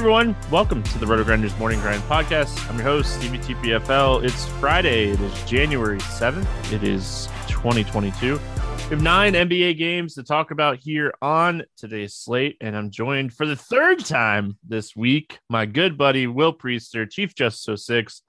[0.00, 0.34] everyone.
[0.50, 2.66] Welcome to the Roto Grinders Morning Grind Podcast.
[2.70, 4.24] I'm your host, Stevie TPFL.
[4.24, 5.10] It's Friday.
[5.10, 6.72] It is January 7th.
[6.72, 8.36] It is 2022.
[8.36, 8.40] We
[8.88, 13.44] have nine NBA games to talk about here on today's slate, and I'm joined for
[13.44, 18.22] the third time this week, my good buddy Will Priester, Chief Justice 06.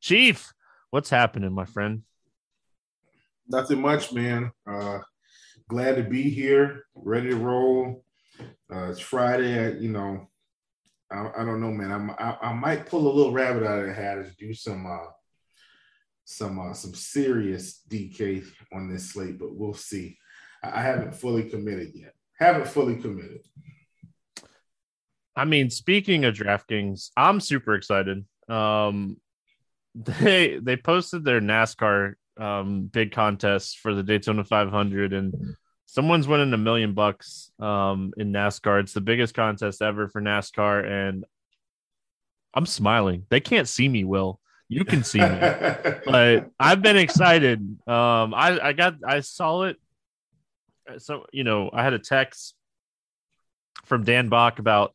[0.00, 0.50] Chief,
[0.92, 2.04] what's happening, my friend?
[3.46, 4.50] Nothing much, man.
[4.66, 5.00] Uh,
[5.68, 8.02] glad to be here, ready to roll.
[8.72, 9.78] Uh, it's Friday.
[9.78, 10.30] You know,
[11.10, 11.90] I, I don't know, man.
[11.90, 14.86] I'm, I, I might pull a little rabbit out of the hat and do some
[14.86, 15.10] uh,
[16.24, 20.18] some uh, some serious DK on this slate, but we'll see.
[20.62, 22.14] I, I haven't fully committed yet.
[22.38, 23.40] Haven't fully committed.
[25.34, 28.24] I mean, speaking of DraftKings, I'm super excited.
[28.48, 29.18] Um,
[29.94, 35.34] they they posted their NASCAR um, big contest for the Daytona 500, and
[35.88, 38.80] someone's winning a million bucks um, in NASCAR.
[38.80, 41.24] It's the biggest contest ever for NASCAR, and
[42.54, 43.24] I'm smiling.
[43.30, 44.38] They can't see me, Will.
[44.68, 45.26] You can see me,
[46.04, 47.60] but I've been excited.
[47.88, 49.76] Um, I I got I saw it.
[50.98, 52.54] So you know, I had a text
[53.86, 54.94] from Dan Bach about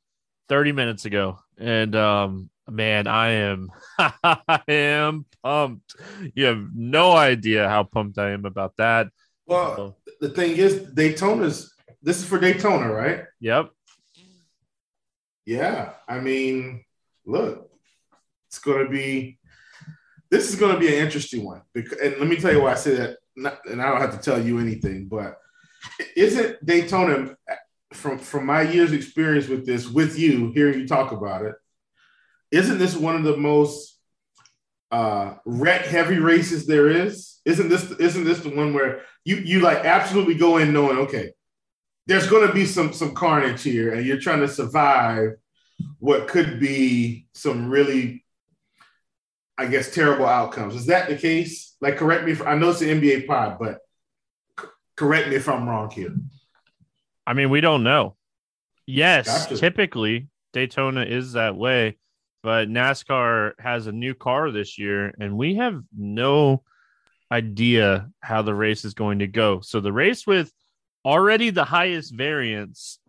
[0.49, 5.95] 30 minutes ago, and um, man, I am I am pumped.
[6.35, 9.07] You have no idea how pumped I am about that.
[9.47, 13.25] Well, so, the thing is, Daytona's this is for Daytona, right?
[13.41, 13.71] Yep.
[15.45, 16.85] Yeah, I mean,
[17.25, 17.69] look,
[18.47, 19.37] it's going to be
[20.31, 21.61] this is going to be an interesting one.
[21.73, 23.17] Because, and let me tell you why I say that.
[23.35, 25.37] Not, and I don't have to tell you anything, but
[26.15, 27.35] isn't Daytona
[27.91, 31.55] from from my years experience with this with you hearing you talk about it
[32.51, 33.92] isn't this one of the most
[34.93, 39.59] uh wreck heavy races there is isn't this isn't this the one where you you
[39.59, 41.31] like absolutely go in knowing okay
[42.05, 45.31] there's going to be some some carnage here and you're trying to survive
[45.97, 48.23] what could be some really
[49.57, 50.75] i guess terrible outcomes.
[50.75, 51.75] Is that the case?
[51.81, 53.79] Like correct me if i know it's an nba pod but
[54.59, 56.13] c- correct me if i'm wrong here.
[57.25, 58.15] I mean we don't know.
[58.85, 59.57] Yes gotcha.
[59.57, 61.97] typically daytona is that way
[62.43, 66.63] but NASCAR has a new car this year, and we have no
[67.31, 69.61] idea how the race is going to go.
[69.61, 70.51] So the race with
[71.05, 72.99] already the highest variance,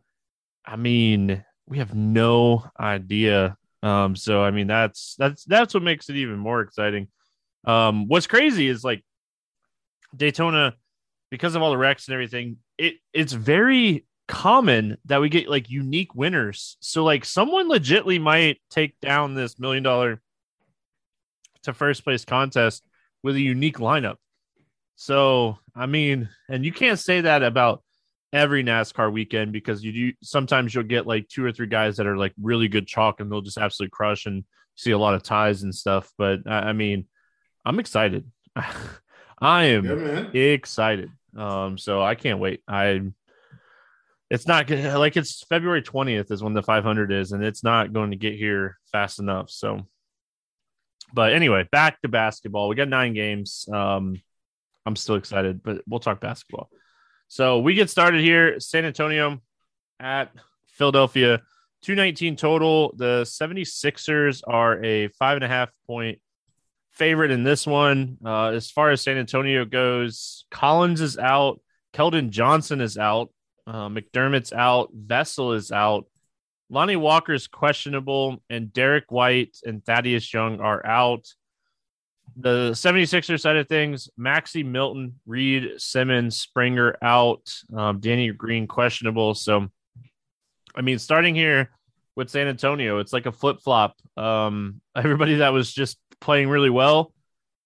[0.64, 3.56] I mean, we have no idea.
[3.82, 7.08] Um, so I mean, that's that's that's what makes it even more exciting.
[7.66, 9.04] Um, what's crazy is like
[10.16, 10.76] Daytona,
[11.30, 15.70] because of all the wrecks and everything, it it's very common that we get like
[15.70, 16.76] unique winners.
[16.80, 20.20] So like someone legitly might take down this million dollar
[21.64, 22.84] to first place contest
[23.22, 24.16] with a unique lineup.
[24.96, 27.82] So I mean, and you can't say that about
[28.32, 32.06] every NASCAR weekend because you do sometimes you'll get like two or three guys that
[32.06, 35.22] are like really good chalk and they'll just absolutely crush and see a lot of
[35.22, 36.12] ties and stuff.
[36.18, 37.06] But I, mean,
[37.64, 38.30] I'm excited.
[39.38, 41.10] I am yeah, excited.
[41.36, 42.62] Um, so I can't wait.
[42.66, 43.02] I
[44.34, 44.92] it's not good.
[44.94, 48.34] Like it's February 20th is when the 500 is, and it's not going to get
[48.34, 49.48] here fast enough.
[49.48, 49.86] So,
[51.12, 52.68] but anyway, back to basketball.
[52.68, 53.68] We got nine games.
[53.72, 54.20] Um,
[54.84, 56.68] I'm still excited, but we'll talk basketball.
[57.28, 58.58] So we get started here.
[58.58, 59.40] San Antonio
[60.00, 60.32] at
[60.66, 61.40] Philadelphia,
[61.82, 62.92] 219 total.
[62.96, 66.20] The 76ers are a five and a half point
[66.90, 68.18] favorite in this one.
[68.24, 71.60] Uh, as far as San Antonio goes, Collins is out.
[71.94, 73.30] Keldon Johnson is out.
[73.66, 74.90] Uh, McDermott's out.
[74.94, 76.06] Vassell is out.
[76.70, 81.26] Lonnie Walker's questionable, and Derrick White and Thaddeus Young are out.
[82.36, 87.52] The 76er side of things, Maxey Milton, Reed, Simmons, Springer out.
[87.74, 89.34] Um, Danny Green questionable.
[89.34, 89.68] So,
[90.74, 91.70] I mean, starting here
[92.16, 93.96] with San Antonio, it's like a flip flop.
[94.16, 97.12] Um, everybody that was just playing really well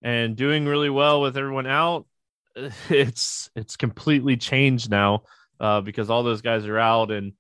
[0.02, 2.06] and doing really well with everyone out,
[2.90, 5.22] it's it's completely changed now
[5.60, 7.10] uh, because all those guys are out.
[7.10, 7.32] And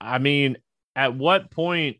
[0.00, 0.56] I mean,
[0.94, 1.98] at what point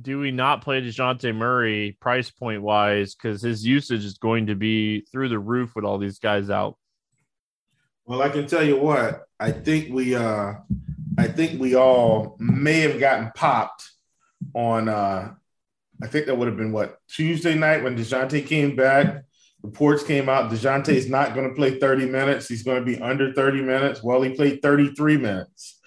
[0.00, 3.14] do we not play DeJounte Murray price point wise?
[3.14, 6.76] Because his usage is going to be through the roof with all these guys out.
[8.06, 10.54] Well, I can tell you what, I think we uh
[11.18, 13.88] I think we all may have gotten popped
[14.54, 15.32] on uh
[16.02, 19.24] I think that would have been what Tuesday night when DeJounte came back
[19.62, 22.48] reports came out DeJounte is not going to play 30 minutes.
[22.48, 24.02] He's going to be under 30 minutes.
[24.02, 25.80] Well, he played 33 minutes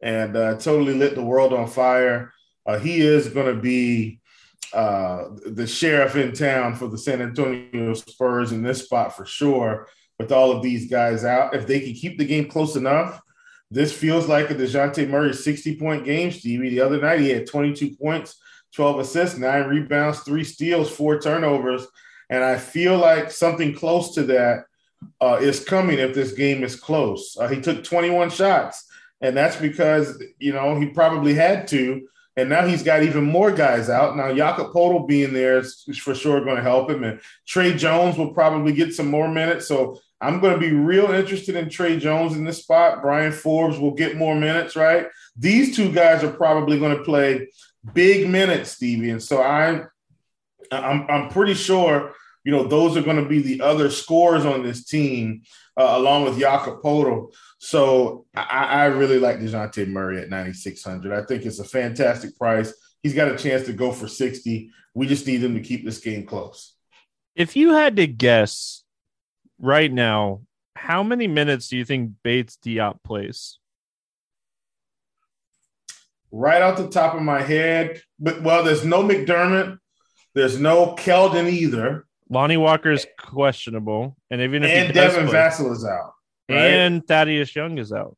[0.00, 2.32] and uh, totally lit the world on fire.
[2.64, 4.20] Uh, he is going to be
[4.72, 9.88] uh, the sheriff in town for the San Antonio Spurs in this spot for sure.
[10.18, 13.20] With all of these guys out, if they can keep the game close enough,
[13.70, 16.70] This feels like a DeJounte Murray 60 point game, Stevie.
[16.70, 18.36] The other night he had 22 points,
[18.74, 21.86] 12 assists, nine rebounds, three steals, four turnovers.
[22.30, 24.64] And I feel like something close to that
[25.20, 27.36] uh, is coming if this game is close.
[27.38, 28.86] Uh, he took 21 shots,
[29.20, 32.08] and that's because, you know, he probably had to.
[32.38, 34.14] And now he's got even more guys out.
[34.14, 37.02] Now, Jakob Poeltl being there is for sure going to help him.
[37.02, 39.66] And Tre Jones will probably get some more minutes.
[39.66, 43.00] So I'm going to be real interested in Tre Jones in this spot.
[43.00, 45.06] Bryn Forbes will get more minutes, right?
[45.34, 47.48] These two guys are probably going to play
[47.94, 49.10] big minutes, Stevie.
[49.10, 49.88] And so I'm,
[50.72, 52.14] I'm, I'm pretty sure,
[52.44, 55.42] you know, those are going to be the other scores on this team,
[55.76, 57.32] uh, along with Jakob Poeltl.
[57.58, 61.12] So I, I really like DeJounte Murray at 9,600.
[61.12, 62.72] I think it's a fantastic price.
[63.02, 64.70] He's got a chance to go for 60.
[64.94, 66.74] We just need him to keep this game close.
[67.34, 68.82] If you had to guess
[69.58, 70.42] right now,
[70.74, 73.58] how many minutes do you think Bates Diop plays?
[76.30, 79.78] Right off the top of my head, but well, there's no McDermott,
[80.36, 82.04] there's no Keldon either.
[82.28, 86.12] Lonnie Walker's questionable, and even if and Devin play, Vassell is out,
[86.48, 86.58] right?
[86.58, 88.16] and Thaddeus Young is out.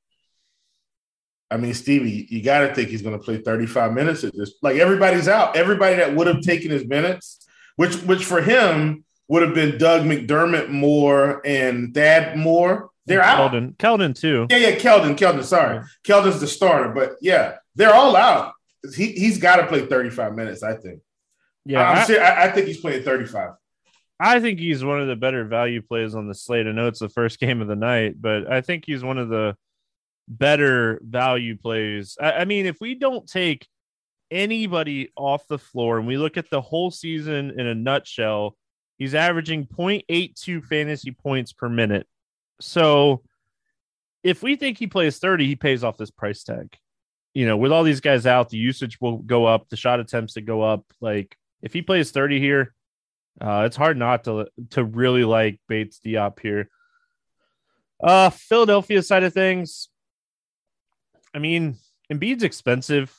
[1.50, 4.54] I mean, Stevie, you got to think he's going to play 35 minutes at this.
[4.60, 5.56] Like everybody's out.
[5.56, 10.02] Everybody that would have taken his minutes, which which for him would have been Doug
[10.02, 12.90] McDermott Moore and Thad Moore.
[13.06, 13.52] They're out.
[13.52, 14.46] Keldon, Keldon too.
[14.50, 15.44] Yeah, yeah, Keldon, Keldon.
[15.44, 15.84] Sorry, yeah.
[16.04, 18.54] Keldon's the starter, but yeah, they're all out.
[18.96, 20.62] He he's got to play 35 minutes.
[20.62, 21.00] I think.
[21.68, 23.50] Yeah, I, I, I think he's playing 35.
[24.20, 26.66] I think he's one of the better value plays on the slate.
[26.66, 29.28] I know it's the first game of the night, but I think he's one of
[29.28, 29.56] the
[30.26, 32.16] better value plays.
[32.20, 33.66] I, I mean, if we don't take
[34.30, 38.56] anybody off the floor and we look at the whole season in a nutshell,
[38.98, 42.06] He's averaging 0.82 fantasy points per minute.
[42.60, 43.22] So
[44.24, 46.76] if we think he plays 30, he pays off this price tag.
[47.32, 50.34] You know, with all these guys out, the usage will go up, the shot attempts
[50.34, 50.84] to go up.
[51.00, 52.74] Like if he plays 30 here,
[53.40, 56.68] uh, it's hard not to to really like Bates Diop here.
[58.00, 59.88] Uh Philadelphia side of things.
[61.34, 61.76] I mean,
[62.12, 63.14] Embiid's expensive.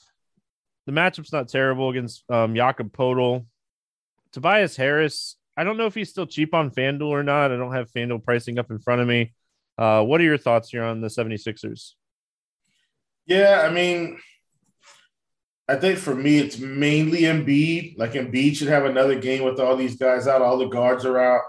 [0.86, 3.46] The matchup's not terrible against um Jakob Poeltl.
[4.32, 7.52] Tobias Harris, I don't know if he's still cheap on FanDuel or not.
[7.52, 9.34] I don't have FanDuel pricing up in front of me.
[9.78, 11.96] Uh, what are your thoughts here on the 76ers?
[13.26, 14.20] Yeah, I mean,
[15.70, 17.98] I think for me, it's mainly Embiid.
[17.98, 20.42] Like Embiid should have another game with all these guys out.
[20.42, 21.44] All the guards are out.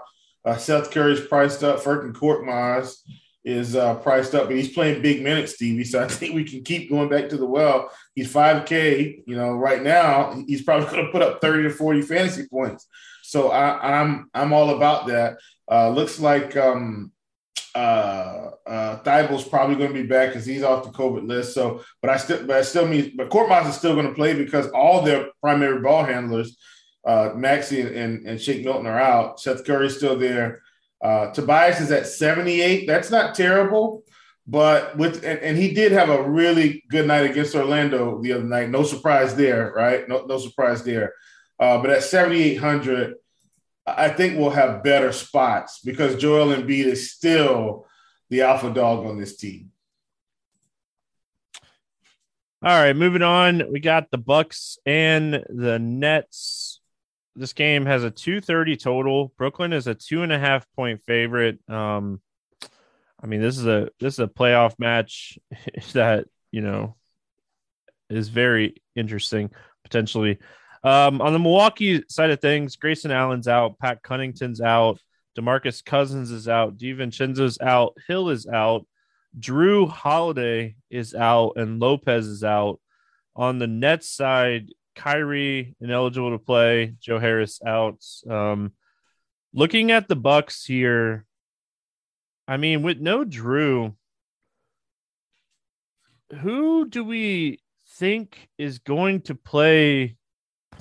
[0.45, 1.81] Uh, Seth Curry's priced up.
[1.81, 2.97] Furkan Korkmaz
[3.43, 5.83] is uh, priced up, but he's playing big minutes, Stevie.
[5.83, 7.89] So I think we can keep going back to the well.
[8.13, 9.23] He's 5K.
[9.25, 12.87] You know, right now, he's probably going to put up 30 to 40 fantasy points.
[13.23, 15.37] So I, am I'm, I'm all about that.
[15.69, 17.11] Uh, looks like um,
[17.75, 21.53] uh, uh, Thybulle's probably going to be back because he's off the COVID list.
[21.53, 24.33] So, but I still, but I still mean, but Korkmaz is still going to play
[24.33, 26.57] because all their primary ball handlers,
[27.05, 29.39] uh, Maxey and, and, and Shake Milton are out.
[29.39, 30.61] Seth Curry's still there.
[31.01, 32.85] Uh, Tobias is at 78.
[32.85, 34.03] That's not terrible,
[34.45, 38.43] but with and, and, he did have a really good night against Orlando the other
[38.43, 38.69] night.
[38.69, 40.07] No surprise there, right?
[40.07, 41.13] No, no surprise there.
[41.59, 43.15] Uh, but at 7,800,
[43.85, 47.87] I think we'll have better spots because Joel Embiid is still
[48.29, 49.71] the alpha dog on this team.
[52.63, 53.71] All right, moving on.
[53.71, 56.79] We got the Bucks and the Nets.
[57.35, 59.33] This game has a 230 total.
[59.35, 61.57] Brooklyn is a two and a half point favorite.
[61.67, 62.21] Um,
[63.21, 65.39] I mean, this is a this is a playoff match
[65.93, 66.95] that you know
[68.11, 69.49] is very interesting
[69.83, 70.37] potentially.
[70.83, 74.99] Um, on the Milwaukee side of things, Grayson Allen's out, Pat Connaughton's out,
[75.37, 78.87] Demarcus Cousins is out, DiVincenzo's out, Hill is out,
[79.39, 82.79] Jrue Holiday is out, and Lopez is out.
[83.35, 88.03] On the Nets side, Kyrie ineligible to play, Joe Harris out.
[88.29, 88.73] Um,
[89.53, 91.25] looking at the Bucks here,
[92.47, 93.95] I mean, with no Jrue,
[96.41, 100.17] who do we think is going to play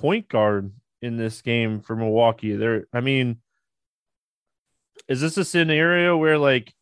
[0.00, 2.57] point guard in this game for Milwaukee.
[2.57, 3.40] There, I mean,
[5.09, 6.73] is this a scenario where like,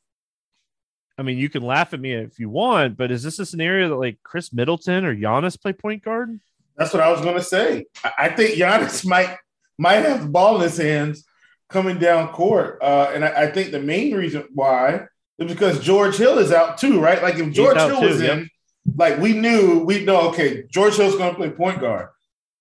[1.16, 3.88] I mean, you can laugh at me if you want, but is this a scenario
[3.88, 6.38] that like Khris Middleton or Giannis play point guard?
[6.76, 7.86] That's what I was gonna say.
[8.16, 9.36] I think Giannis might
[9.78, 11.24] might have the ball in his hands
[11.68, 15.06] coming down court, uh, and I, I, think the main reason why
[15.38, 17.22] is because George Hill is out too, right?
[17.22, 18.48] Like if George Hill was in, yep.
[18.96, 22.10] like we knew we know okay, George Hill's gonna play point guard,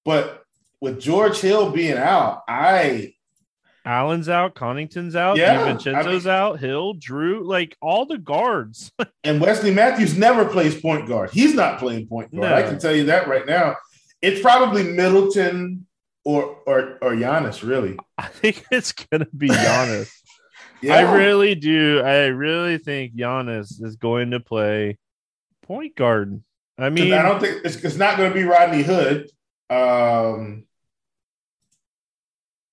[0.04, 0.44] but
[0.82, 3.14] with George Hill being out, I
[3.88, 8.92] Allen's out, Connaughton's out, yeah, DiVincenzo's I mean, out, Hill, Jrue, like all the guards.
[9.24, 11.32] and Wesley Matthews never plays point guard.
[11.32, 12.50] He's not playing point guard.
[12.50, 12.56] No.
[12.56, 13.78] I can tell you that right now.
[14.22, 15.88] It's probably Middleton
[16.26, 17.98] or or or Giannis, really.
[18.18, 20.12] I think it's gonna be Giannis.
[20.82, 20.96] yeah.
[20.96, 22.02] I really do.
[22.02, 24.98] I really think Giannis is going to play
[25.64, 26.42] point guard.
[26.78, 29.32] I mean, I don't think it's, it's not going to be Rodney Hood.
[29.70, 30.67] Um,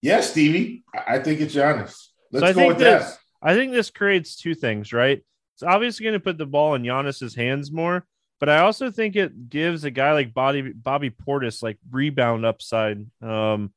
[0.04, 0.84] yes, Stevie.
[0.94, 2.08] I think it's Giannis.
[2.30, 3.18] Let's so go with this, that.
[3.42, 5.24] I think this creates two things, right?
[5.54, 8.06] It's obviously going to put the ball in Giannis's hands more,
[8.40, 13.06] but I also think it gives a guy like Bobby Bobby Portis like rebound upside,
[13.22, 13.72] um,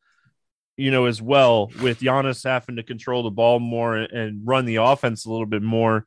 [0.75, 4.77] you know, as well with Giannis having to control the ball more and run the
[4.77, 6.05] offense a little bit more.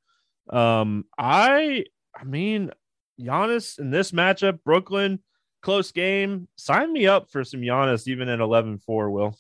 [0.51, 1.85] Um, I,
[2.15, 2.73] I mean,
[3.21, 5.21] Giannis in this matchup, Brooklyn,
[5.63, 6.49] close game.
[6.57, 9.37] Sign me up for some Giannis even at 11-4, Will.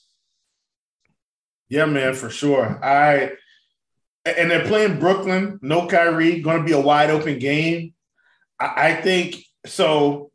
[1.70, 2.78] Yeah, man, for sure.
[2.84, 3.32] I
[4.26, 7.94] and they're playing Brooklyn, no Kyrie, going to be a wide open game.
[8.58, 10.30] I, I think so.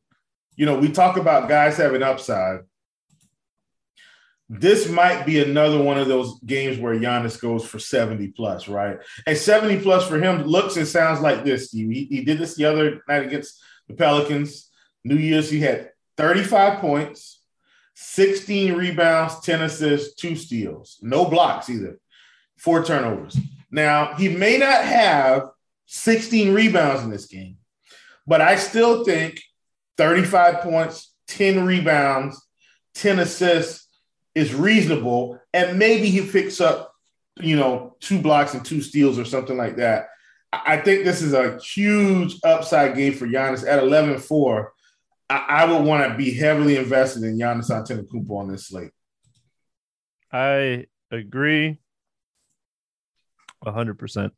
[0.56, 2.62] You know, we talk about guys having upside.
[4.48, 9.00] This might be another one of those games where Giannis goes for 70 plus, right?
[9.25, 11.89] And 70 plus for him looks and sounds like this, Steve.
[11.89, 14.70] He, he did this the other night against the Pelicans.
[15.04, 17.42] New Year's, he had 35 points,
[17.96, 21.98] 16 rebounds, 10 assists, two steals, no blocks either,
[22.58, 23.38] four turnovers.
[23.72, 25.50] Now, he may not have
[25.88, 27.58] 16 rebounds in this game,
[28.28, 29.42] but I still think
[29.98, 32.46] 35 points, 10 rebounds,
[32.96, 33.88] 10 assists
[34.34, 35.40] is reasonable.
[35.54, 36.94] And maybe he picks up,
[37.40, 40.10] you know, two blocks and two steals or something like that.
[40.52, 44.74] I think this is a huge upside game for Giannis at 11 4.
[45.29, 48.91] I, would want to be heavily invested in Giannis Antetokounmpo on this slate.
[50.32, 51.79] I agree,
[53.65, 54.34] hundred percent.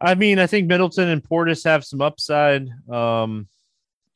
[0.00, 2.68] I mean, I think Middleton and Portis have some upside.
[2.90, 3.46] Um,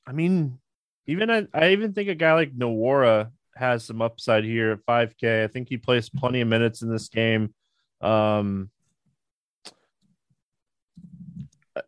[0.04, 0.58] I mean,
[1.06, 5.44] even I, I even think a guy like Nwora has some upside here at 5K.
[5.44, 7.54] I think he plays plenty of minutes in this game.
[8.00, 8.70] Um,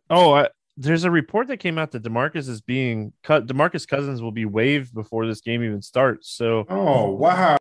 [0.09, 0.47] oh, I,
[0.79, 3.45] there's a report that came out that Demarcus is being cut.
[3.45, 6.29] Demarcus Cousins will be waived before this game even starts.
[6.29, 7.57] So, oh wow.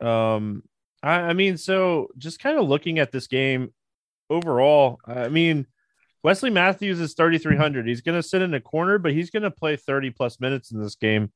[0.00, 0.62] Um,
[1.02, 3.74] I, I mean, so just kind of looking at this game
[4.30, 5.66] overall, I mean,
[6.22, 7.86] Wesley Matthews is 3,300.
[7.86, 10.72] He's going to sit in a corner, but he's going to play 30 plus minutes
[10.72, 11.30] in this game.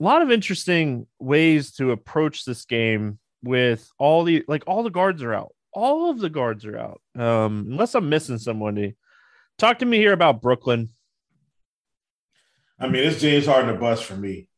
[0.00, 4.90] A lot of interesting ways to approach this game with all the like all the
[4.90, 5.52] guards are out.
[5.74, 7.02] All of the guards are out.
[7.14, 8.96] Um, unless I'm missing somebody.
[9.60, 10.88] Talk to me here about Brooklyn.
[12.78, 14.48] I mean, it's James Harden a bust for me.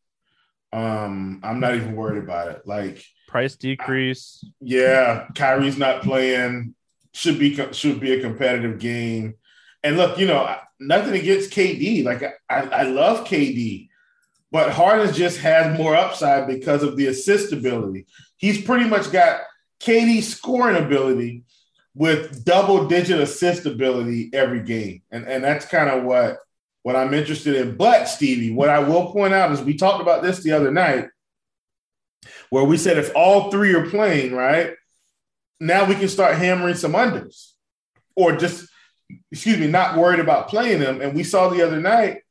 [0.73, 2.63] Um, I'm not even worried about it.
[2.67, 4.39] Like price decrease.
[4.45, 6.77] I, yeah, Kyrie's not playing.
[7.15, 9.35] Should be should be a competitive game.
[9.83, 12.05] And look, you know, nothing against KD.
[12.05, 13.89] Like I, I love KD,
[14.53, 18.07] but Harden just has more upside because of the assist ability.
[18.37, 19.41] He's pretty much got
[19.81, 21.43] KD's scoring ability
[21.95, 25.03] with double digit assist ability every game.
[25.11, 26.39] And, and that's kind of what,
[26.83, 27.77] what I'm interested in.
[27.77, 31.09] But Stevie, what I will point out is we talked about this the other night
[32.51, 34.75] where we said if all three are playing, right?
[35.61, 37.53] Now we can start hammering some unders
[38.17, 38.69] or just,
[39.31, 41.01] excuse me, not worried about playing them.
[41.01, 42.23] And we saw the other night,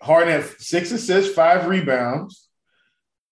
[0.00, 2.48] Harden had six assists, five rebounds,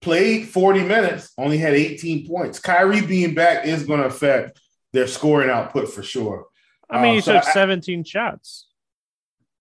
[0.01, 2.59] played 40 minutes, only had 18 points.
[2.59, 4.61] Kyrie being back is going to affect
[4.93, 6.47] their scoring output for sure.
[6.89, 8.69] I mean, um, he so took I, 17 shots.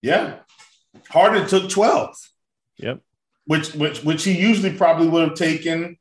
[0.02, 0.40] Yeah.
[1.10, 2.16] Harden took 12.
[2.78, 3.02] Yep.
[3.46, 5.98] Which which which he usually probably would have taken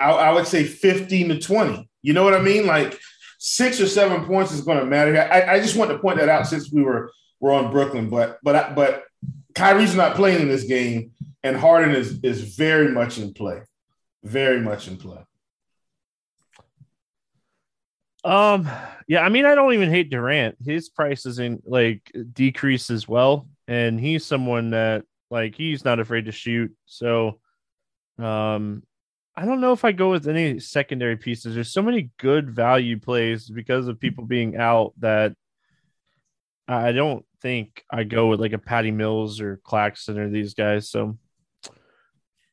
[0.00, 1.88] I, I would say 15 to 20.
[2.02, 2.66] You know what I mean?
[2.66, 2.98] Like
[3.38, 5.16] six or seven points is going to matter.
[5.20, 8.38] I, I just want to point that out since we were we're on Brooklyn, but
[8.42, 9.04] but but
[9.54, 13.62] Kyrie's not playing in this game, and Harden is is very much in play,
[14.24, 15.20] very much in play.
[18.24, 18.68] Um,
[19.06, 20.56] yeah, I mean, I don't even hate Durant.
[20.64, 26.26] His price isn't like decrease as well, and he's someone that like he's not afraid
[26.26, 26.74] to shoot.
[26.86, 27.40] So,
[28.18, 28.82] um,
[29.36, 31.54] I don't know if I go with any secondary pieces.
[31.54, 35.34] There's so many good value plays because of people being out that
[36.66, 40.90] I don't think I go with like a Patty Mills or Claxton or these guys.
[40.90, 41.16] So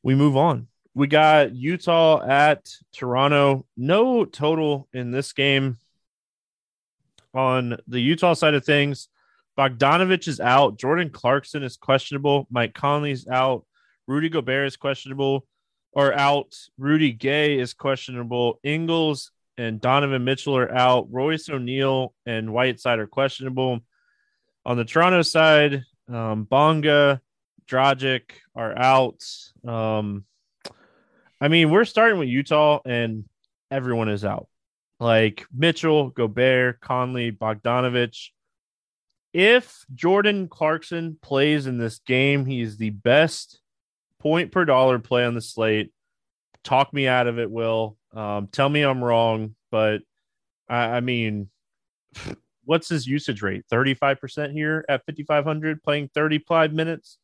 [0.02, 0.68] we move on.
[0.96, 3.66] We got Utah at Toronto.
[3.76, 5.76] No total in this game.
[7.34, 9.08] On the Utah side of things,
[9.58, 10.78] Bogdanovic is out.
[10.78, 12.46] Jordan Clarkson is questionable.
[12.50, 13.66] Mike Conley's out.
[14.06, 15.46] Rudy Gobert is questionable.
[15.94, 16.56] are out.
[16.78, 18.58] Rudy Gay is questionable.
[18.62, 21.08] Ingles and Donovan Mitchell are out.
[21.10, 23.80] Royce O'Neale and Whiteside are questionable.
[24.64, 27.20] On the Toronto side, um, Bonga,
[27.68, 29.22] Dragic are out.
[29.62, 30.24] Um,
[31.40, 33.24] I mean, we're starting with Utah, and
[33.70, 34.48] everyone is out.
[34.98, 38.30] Like Mitchell, Gobert, Conley, Bogdanovic.
[39.34, 43.60] If Jordan Clarkson plays in this game, he is the best
[44.18, 45.92] point per dollar play on the slate.
[46.64, 47.98] Talk me out of it, Will.
[48.14, 50.00] Um, tell me I'm wrong, but
[50.70, 51.50] I, I mean,
[52.64, 53.64] what's his usage rate?
[53.70, 57.18] 35% here at 5,500, playing 35 minutes?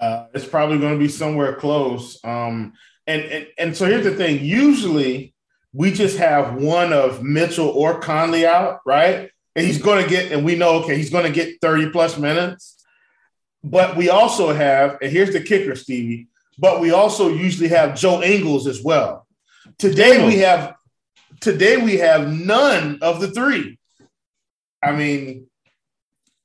[0.00, 2.18] Uh, it's probably going to be somewhere close.
[2.24, 2.72] Um,
[3.06, 5.34] and, and and so here's the thing: usually
[5.72, 9.30] we just have one of Mitchell or Conley out, right?
[9.54, 12.18] And he's going to get, and we know, okay, he's going to get 30 plus
[12.18, 12.84] minutes.
[13.62, 16.28] But we also have, and here's the kicker, Stevie.
[16.58, 19.26] But we also usually have Joe Ingles as well.
[19.78, 20.74] Today we have,
[21.40, 23.78] today we have none of the three.
[24.82, 25.46] I mean,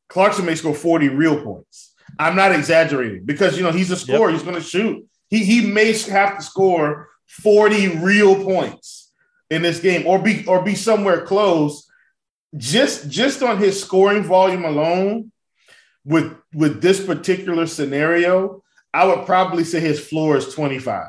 [0.10, 1.94] Clarkson may score 40 real points.
[2.20, 4.30] I'm not exaggerating because you know he's a scorer.
[4.30, 4.40] Yep.
[4.40, 5.06] He's going to shoot.
[5.30, 9.12] He he may have to score 40 real points
[9.50, 11.90] in this game, or be or be somewhere close.
[12.56, 15.32] Just just on his scoring volume alone,
[16.06, 21.08] with with this particular scenario, I would probably say his floor is 25.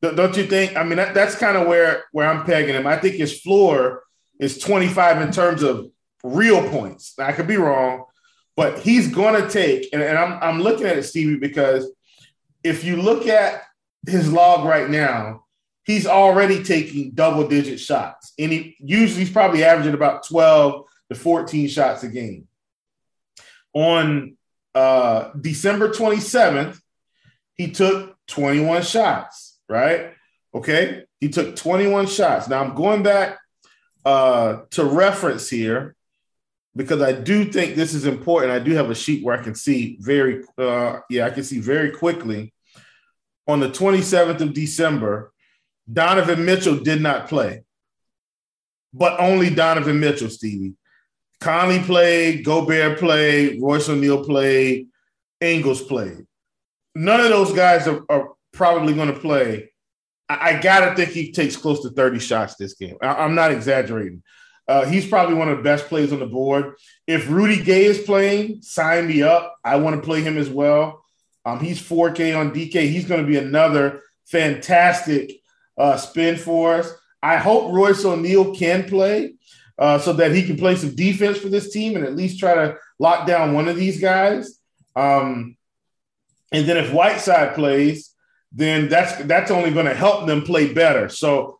[0.00, 0.76] Don't you think?
[0.76, 2.86] I mean, that, that's kind of where where I'm pegging him.
[2.86, 4.04] I think his floor
[4.38, 5.90] is 25 in terms of
[6.22, 7.14] real points.
[7.18, 8.04] I could be wrong,
[8.56, 11.90] but he's going to take, and, and I'm, I'm looking at it, Stevie, because
[12.64, 13.62] if you look at
[14.06, 15.44] his log right now,
[15.84, 18.32] he's already taking double digit shots.
[18.38, 22.48] And he usually he's probably averaging about 12 to 14 shots a game.
[23.74, 24.36] On
[24.74, 26.78] uh, December 27th,
[27.54, 30.12] he took 21 shots, right?
[30.54, 31.04] Okay.
[31.20, 32.48] He took 21 shots.
[32.48, 33.38] Now I'm going back
[34.04, 35.95] uh, to reference here
[36.76, 38.52] because I do think this is important.
[38.52, 41.58] I do have a sheet where I can see very, uh, yeah, I can see
[41.58, 42.52] very quickly.
[43.48, 45.32] On the 27th of December,
[45.90, 47.62] Donovan Mitchell did not play,
[48.92, 50.74] but only Donovan Mitchell, Stevie.
[51.40, 54.88] Conley played, Gobert played, Royce O'Neale played,
[55.40, 56.26] Ingles played.
[56.94, 59.70] None of those guys are, are probably going to play.
[60.28, 62.96] I, I got to think he takes close to 30 shots this game.
[63.00, 64.22] I, I'm not exaggerating.
[64.68, 66.74] Uh, he's probably one of the best players on the board.
[67.06, 69.56] If Rudy Gay is playing, sign me up.
[69.64, 71.04] I want to play him as well.
[71.44, 72.88] Um, he's 4K on DK.
[72.88, 75.40] He's going to be another fantastic
[75.78, 76.92] uh, spin for us.
[77.22, 79.34] I hope Royce O'Neale can play
[79.78, 82.54] uh, so that he can play some defense for this team and at least try
[82.54, 84.58] to lock down one of these guys.
[84.94, 85.56] Um,
[86.52, 88.12] and then if Whiteside plays,
[88.52, 91.08] then that's that's only going to help them play better.
[91.08, 91.58] So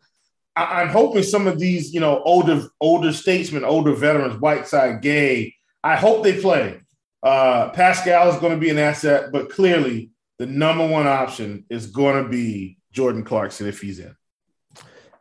[0.57, 5.55] I, am hoping some of these, you know, older older statesmen, older veterans, Whiteside, Gay,
[5.85, 6.81] I hope they play.
[7.23, 11.87] Uh, Pascal is going to be an asset, but clearly the number one option is
[11.87, 14.14] going to be Jordan Clarkson if he's in.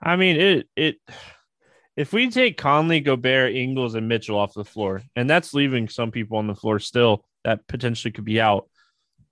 [0.02, 0.98] I mean, it it
[1.98, 6.12] if we take Conley, Gobert, Ingles, and Mitchell off the floor, and that's leaving some
[6.12, 8.70] people on the floor still that potentially could be out.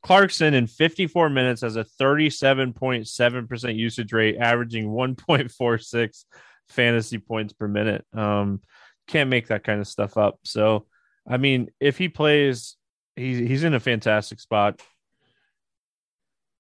[0.03, 6.25] Clarkson in 54 minutes has a 37.7% usage rate, averaging 1.46
[6.67, 8.05] fantasy points per minute.
[8.13, 8.61] Um,
[9.07, 10.39] can't make that kind of stuff up.
[10.43, 10.87] So,
[11.27, 12.75] I mean, if he plays,
[13.15, 14.81] he's he's in a fantastic spot.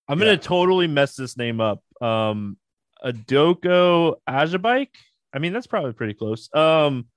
[0.07, 0.25] I'm yeah.
[0.25, 1.83] gonna totally mess this name up.
[2.01, 2.57] Um,
[3.03, 4.95] Adoko Ajabike.
[5.33, 6.53] I mean, that's probably pretty close.
[6.53, 7.07] Um,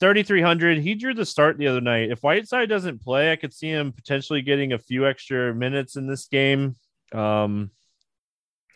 [0.00, 0.78] 3,300.
[0.78, 2.10] He drew the start the other night.
[2.10, 6.06] If Whiteside doesn't play, I could see him potentially getting a few extra minutes in
[6.06, 6.76] this game.
[7.12, 7.70] Um,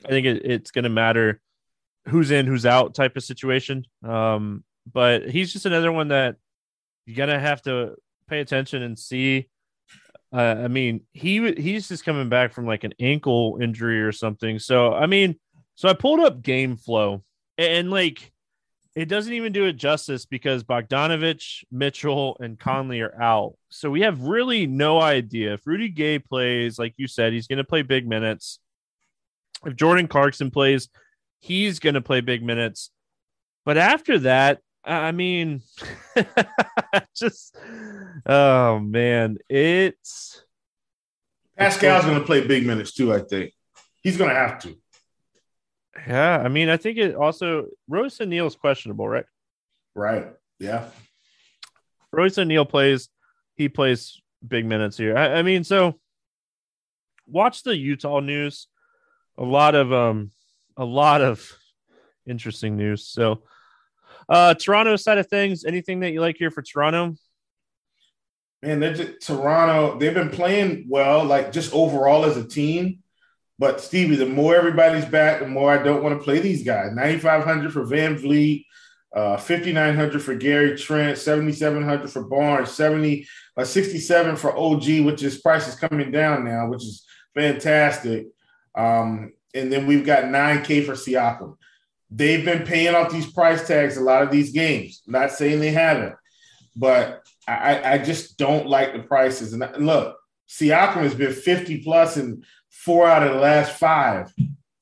[0.04, 1.40] I think it, it's going to matter
[2.08, 3.84] who's in, who's out type of situation.
[4.04, 6.36] Um, but he's just another one that
[7.06, 7.94] you're going to have to
[8.28, 9.48] pay attention and see.
[10.32, 14.58] Uh, I mean, he he's just coming back from like an ankle injury or something.
[14.58, 15.38] So, I mean,
[15.74, 17.22] so I pulled up game flow
[17.58, 18.31] and like
[18.94, 23.54] it doesn't even do it justice because Bogdanovic, Mitchell, and Conley are out.
[23.70, 27.58] So we have really no idea if Rudy Gay plays, like you said, he's going
[27.58, 28.58] to play big minutes.
[29.64, 30.88] If Jordan Clarkson plays,
[31.40, 32.90] he's going to play big minutes.
[33.64, 35.62] But after that, I mean,
[37.16, 37.56] just
[38.26, 40.44] oh man, it's
[41.56, 43.12] Pascal's going to play big minutes too.
[43.12, 43.52] I think
[44.02, 44.76] he's going to have to.
[46.06, 49.24] Yeah, I mean, I think it also Royce O'Neale is questionable, right?
[49.94, 50.26] Right.
[50.58, 50.86] Yeah.
[52.12, 53.08] Royce O'Neale plays.
[53.54, 55.16] He plays big minutes here.
[55.16, 56.00] I, I mean, so
[57.26, 58.66] watch the Utah news.
[59.38, 60.30] a lot of um,
[60.76, 61.50] a lot of
[62.26, 63.06] interesting news.
[63.06, 63.42] So,
[64.28, 67.14] uh, Toronto side of things, anything that you like here for Toronto?
[68.62, 69.98] Man, they're just, Toronto.
[69.98, 73.00] They've been playing well, like just overall as a team.
[73.58, 76.92] But Stevie, the more everybody's back, the more I don't want to play these guys.
[76.92, 78.64] Ninety five hundred for VanVleet,
[79.14, 85.40] uh, 5900 for Gary Trent, 7700 for Barnes, 70 uh, 67 for OG, which is
[85.40, 88.28] price is coming down now, which is fantastic.
[88.74, 91.56] Um, and then we've got 9K for Siakam.
[92.10, 95.02] They've been paying off these price tags a lot of these games.
[95.06, 96.14] not saying they haven't,
[96.74, 99.52] but I, I just don't like the prices.
[99.52, 100.16] And look,
[100.48, 102.42] Siakam has been 50 plus in
[102.84, 104.32] four out of the last five.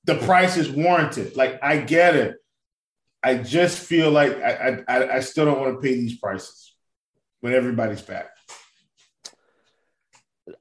[0.04, 1.36] The price is warranted.
[1.36, 2.36] Like I get it.
[3.22, 6.74] I just feel like I, I, I still don't want to pay these prices
[7.40, 8.30] when everybody's back.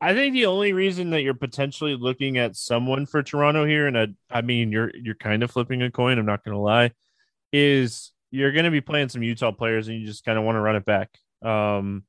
[0.01, 3.97] I think the only reason that you're potentially looking at someone for Toronto here, and
[3.97, 6.19] I, I mean you're you're kind of flipping a coin.
[6.19, 6.91] I'm not going to lie,
[7.53, 10.57] is you're going to be playing some Utah players, and you just kind of want
[10.57, 11.09] to run it back.
[11.41, 12.03] Um,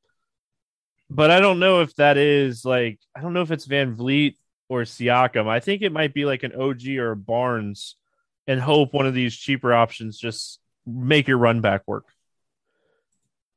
[1.09, 4.37] but I don't know if that is like I don't know if it's VanVleet
[4.71, 5.49] or Siakam.
[5.49, 7.97] I think it might be like an OG or a Barnes
[8.47, 12.07] and hope one of these cheaper options just make your run back work.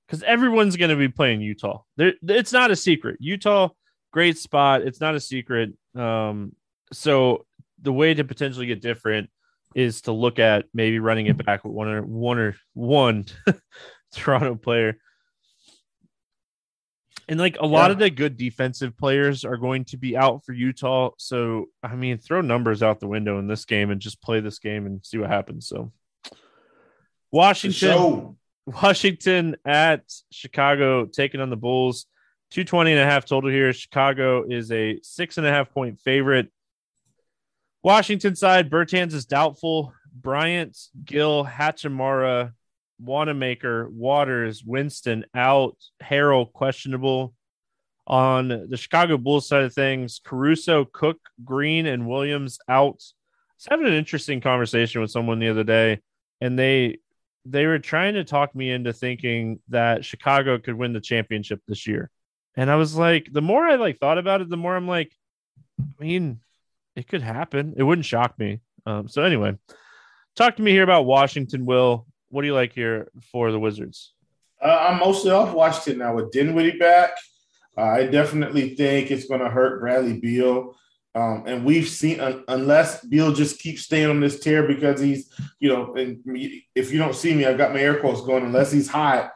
[0.08, 1.84] Because everyone's going to be playing Utah.
[1.98, 3.18] It's not a secret.
[3.20, 3.70] Utah,
[4.12, 4.82] great spot.
[4.82, 5.74] It's not a secret.
[5.96, 6.56] Um,
[6.92, 7.46] so
[7.82, 9.30] the way to potentially get different
[9.76, 13.26] is to look at maybe running it back with one or one or one
[14.14, 14.98] Toronto player
[17.28, 17.92] and like a lot yeah.
[17.94, 21.12] of the good defensive players are going to be out for Utah.
[21.18, 24.60] So, I mean, throw numbers out the window in this game and just play this
[24.60, 25.68] game and see what happens.
[25.68, 25.92] So,
[27.32, 32.06] Washington, Washington at Chicago taking on the Bulls.
[32.52, 33.74] 220 and a half total here.
[33.74, 36.52] Chicago is a six and a half point favorite.
[37.84, 39.92] Washington side, Bertans is doubtful.
[40.14, 42.54] Bryant, Gill, Hachimura,
[43.00, 47.34] Wanamaker, Waters, Winston out, Harrell questionable.
[48.06, 53.02] On the Chicago Bulls side of things, Caruso, Cook, Green, and Williams out.
[53.02, 56.02] I was having an interesting conversation with someone the other day,
[56.42, 56.98] and they
[57.46, 61.88] they were trying to talk me into thinking that Chicago could win the championship this
[61.88, 62.10] year.
[62.56, 65.12] And I was like, the more I like thought about it, the more I'm like,
[65.80, 66.40] I mean,
[66.96, 67.74] it could happen.
[67.78, 68.62] It wouldn't shock me.
[68.86, 69.58] Um, so anyway,
[70.36, 71.66] talk to me here about Washington.
[71.66, 74.12] Will what do you like here for the Wizards?
[74.60, 77.12] Uh, I'm mostly off Washington now with Dinwiddie back.
[77.78, 80.76] Uh, I definitely think it's going to hurt Bradley Beal.
[81.14, 85.70] Um, and we've seen, unless Beal just keeps staying on this tear because he's, you
[85.70, 86.22] know, and
[86.74, 89.32] if you don't see me, I've got my air quotes going, unless he's hot.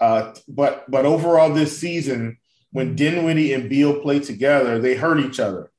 [0.00, 2.36] Uh, but but overall this season,
[2.72, 5.69] when Dinwiddie and Beal play together, they hurt each other.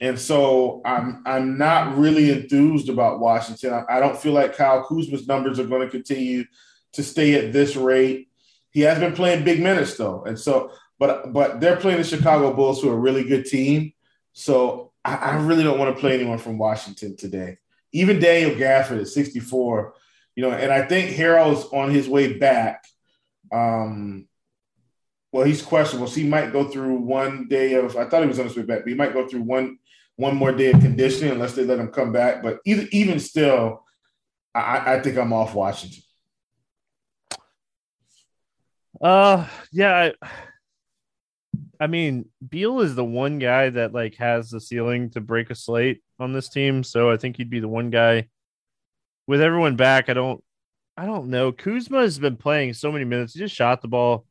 [0.00, 3.72] And so I'm I'm not really enthused about Washington.
[3.72, 6.44] I, I don't feel like Kyle Kuzma's numbers are going to continue
[6.92, 8.28] to stay at this rate.
[8.70, 12.52] He has been playing big minutes though, and so but but they're playing the Chicago
[12.52, 13.92] Bulls, who are a really good team.
[14.32, 17.58] So I, I really don't want to play anyone from Washington today.
[17.92, 19.94] Even Daniel Gafford at 64,
[20.36, 22.84] you know, and I think Harrell's on his way back.
[23.50, 24.28] Um,
[25.32, 26.06] well, he's questionable.
[26.06, 27.96] So he might go through one day of.
[27.96, 29.78] I thought he was on his way back, but he might go through one
[30.18, 32.42] one more day of conditioning unless they let him come back.
[32.42, 33.84] But either, even still,
[34.52, 36.02] I, I think I'm off Washington.
[39.00, 40.10] Uh, yeah.
[40.20, 40.28] I,
[41.78, 45.54] I mean, Beal is the one guy that like has the ceiling to break a
[45.54, 48.26] slate on this team, so I think he'd be the one guy.
[49.28, 50.42] With everyone back, I don't,
[50.96, 51.52] I don't know.
[51.52, 53.34] Kuzma has been playing so many minutes.
[53.34, 54.26] He just shot the ball.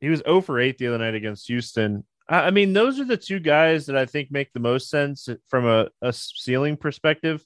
[0.00, 2.04] He was 0 for 8 the other night against Houston.
[2.28, 5.66] I mean, those are the two guys that I think make the most sense from
[5.66, 7.44] a, a ceiling perspective.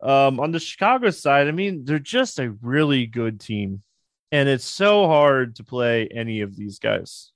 [0.00, 3.82] Um, on the Chicago side, I mean, they're just a really good team,
[4.30, 7.32] and it's so hard to play any of these guys.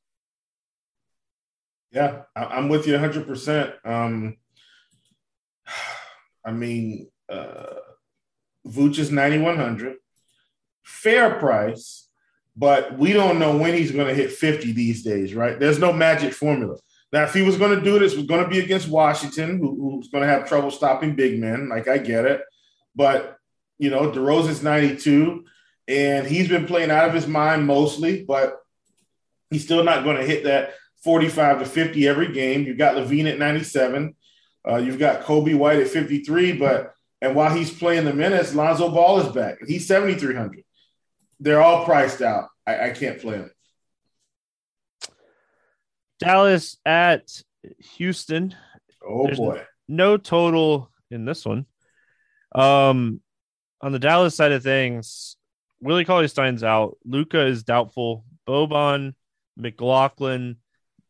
[1.91, 3.75] Yeah, I'm with you 100%.
[3.85, 4.37] Um,
[6.45, 7.75] I mean, uh,
[8.67, 9.97] Vooch is 9,100,
[10.85, 12.06] fair price
[12.57, 15.59] but we don't know when he's going to hit 50 these days, right?
[15.59, 16.77] There's no magic formula.
[17.13, 19.59] Now, if he was going to do this, it was going to be against Washington,
[19.59, 21.69] who, who's going to have trouble stopping big men.
[21.69, 22.43] Like, I get it.
[22.95, 23.37] But,
[23.79, 25.45] you know, DeRozan's 92,
[25.87, 28.57] and he's been playing out of his mind mostly, but
[29.51, 32.65] he's still not going to hit that 45 to 50 every game.
[32.65, 34.17] You've got LaVine at 97.
[34.69, 36.93] Uh, you've got Coby White at 53, but
[37.23, 39.59] and while he's playing the minutes, Lonzo Ball is back.
[39.67, 40.66] He's 7,300
[41.41, 42.49] they're all priced out.
[42.67, 43.51] I, I can't play them.
[46.19, 47.43] Dallas at
[47.97, 48.55] Houston.
[49.07, 49.63] Oh There's boy.
[49.89, 51.67] No total in this one.
[52.55, 53.21] Um,
[53.81, 55.37] on the Dallas side of things,
[55.81, 56.97] Willie Cauley Stein's out.
[57.05, 58.25] Luka is doubtful.
[58.49, 59.15] Boban,
[59.57, 60.57] McLaughlin,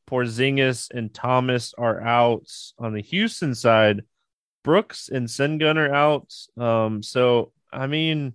[0.08, 2.50] Porzingis, and Thomas are out.
[2.78, 4.02] On the Houston side,
[4.64, 6.34] Brooks and Sengun are out.
[6.60, 8.34] Um, so I mean,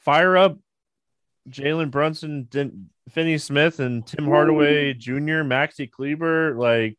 [0.00, 0.58] fire up
[1.50, 2.48] Jalen Brunson,
[3.10, 6.98] Finney Smith, and Tim Hardaway Jr., Maxi Kleber, like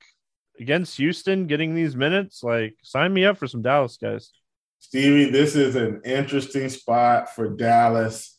[0.59, 2.43] against Houston, getting these minutes.
[2.43, 4.31] Like, sign me up for some Dallas guys.
[4.79, 8.37] Stevie, this is an interesting spot for Dallas.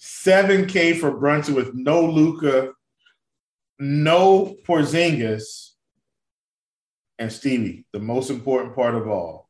[0.00, 2.72] 7K for Brunson with no Luka,
[3.78, 5.70] no Porzingis,
[7.18, 9.43] and Stevie, the most important part of all,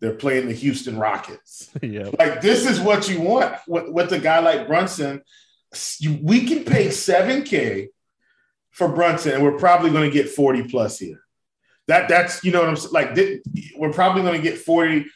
[0.00, 1.70] they're playing the Houston Rockets.
[1.82, 2.10] yeah.
[2.18, 5.22] Like this is what you want with, with a guy like Brunson.
[6.22, 7.88] We can pay 7K
[8.70, 11.20] for Brunson, and we're probably going to get 40 plus here.
[11.86, 12.92] That that's you know what I'm saying.
[12.92, 13.42] Like
[13.76, 15.06] we're probably going to get 40.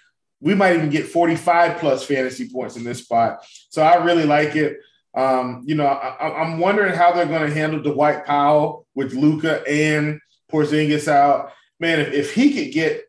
[0.40, 3.44] We might even get 45 plus fantasy points in this spot.
[3.70, 4.78] So I really like it.
[5.14, 9.66] Um, you know, I, am wondering how they're going to handle Dwight Powell with Luka
[9.68, 10.20] and
[10.52, 11.52] Porzingis out.
[11.80, 13.07] Man, if, if he could get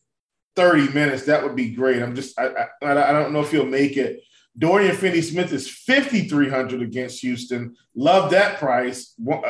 [0.56, 2.02] 30 minutes, that would be great.
[2.02, 4.22] I'm just, I, I, I don't know if he'll make it.
[4.58, 7.76] Dorian Finney Smith is 5,300 against Houston.
[7.96, 9.14] Love that price.
[9.32, 9.42] Uh,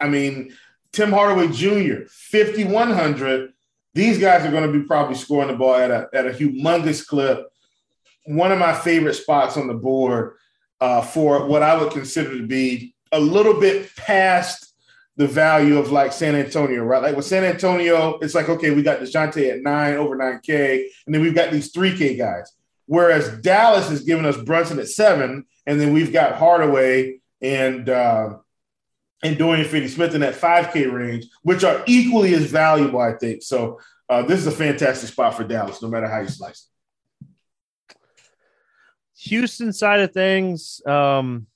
[0.00, 0.52] I mean,
[0.92, 3.52] Tim Hardaway Jr., 5,100.
[3.94, 7.06] These guys are going to be probably scoring the ball at a, at a humongous
[7.06, 7.46] clip.
[8.24, 10.34] One of my favorite spots on the board
[10.80, 14.65] uh, for what I would consider to be a little bit past
[15.16, 17.02] the value of like San Antonio, right?
[17.02, 21.14] Like with San Antonio, it's like, okay, we got DeJounte at nine, over 9K, and
[21.14, 22.52] then we've got these 3K guys.
[22.86, 28.36] Whereas Dallas is giving us Brunson at seven, and then we've got Hardaway and uh,
[29.22, 33.42] and Dorian Finney Smith in that 5K range, which are equally as valuable, I think.
[33.42, 37.26] So uh, this is a fantastic spot for Dallas, no matter how you slice it.
[39.18, 41.46] Houston side of things, um,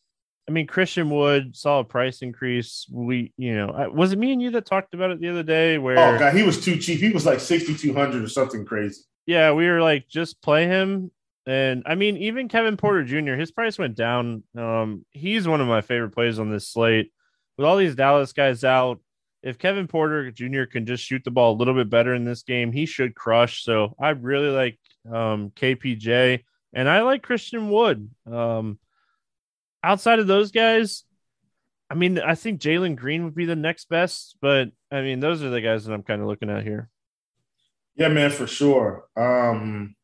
[0.51, 2.85] I mean, Christian Wood saw a price increase.
[2.91, 5.79] We, you know, was it me and you that talked about it the other day?
[5.79, 6.99] Where oh god, he was too cheap.
[6.99, 9.03] He was like sixty two hundred or something crazy.
[9.27, 11.13] Yeah, we were like, just play him.
[11.47, 13.35] And I mean, even Kevin Porter Jr.
[13.35, 14.43] His price went down.
[14.59, 17.13] Um, he's one of my favorite plays on this slate.
[17.57, 18.99] With all these Dallas guys out,
[19.45, 20.65] if Kevin Porter Jr.
[20.65, 23.63] can just shoot the ball a little bit better in this game, he should crush.
[23.63, 28.11] So I really like um, KPJ, and I like Christian Wood.
[28.27, 28.81] Um,
[29.83, 31.05] outside of those guys,
[31.91, 35.43] I mean, I think Jalen Green would be the next best, but I mean, those
[35.43, 36.89] are the guys that I'm kind of looking at here.
[37.97, 39.05] Yeah, man, for sure.
[39.17, 39.95] Um,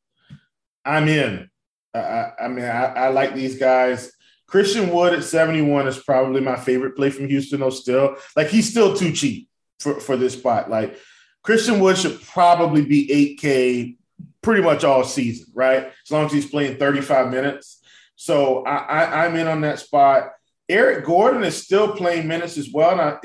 [0.85, 1.49] I'm in.
[1.95, 4.13] I, I mean, I, I, like these guys.
[4.47, 8.17] Christian Wood at 71 is probably my favorite play from Houston, though, still.
[8.37, 9.49] Like, he's still too cheap
[9.81, 10.69] for, for this spot.
[10.69, 10.99] Like,
[11.43, 13.97] Christian Wood should probably be 8K
[14.43, 15.87] pretty much all season, right?
[15.87, 17.83] As long as he's playing 35 minutes.
[18.17, 20.33] So I, I, I'm in on that spot.
[20.69, 22.93] Eric Gordon is still playing minutes as well.
[22.93, 23.19] And I,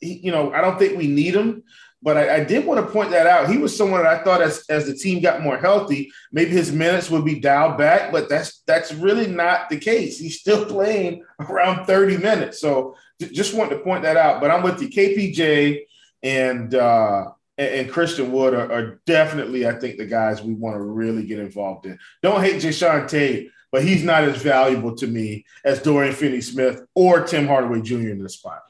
[0.00, 1.62] he, you know, I don't think we need him,
[2.02, 3.48] but I, I, did want to point that out.
[3.48, 6.72] He was someone that I thought as, as the team got more healthy, maybe his
[6.72, 10.18] minutes would be dialed back, but that's that's really not the case.
[10.18, 12.60] He's still playing around 30 minutes.
[12.60, 14.40] So just wanted to point that out.
[14.40, 14.88] But I'm with you.
[14.88, 15.82] KPJ
[16.22, 20.80] and uh, and, Christian Wood are, are, definitely, I think, the guys we want to
[20.80, 21.98] really get involved in.
[22.22, 26.82] Don't hate Jae'Sean Tate but he's not as valuable to me as Dorian Finney Smith
[26.94, 28.10] or Tim Hardaway Jr.
[28.10, 28.60] in this spot.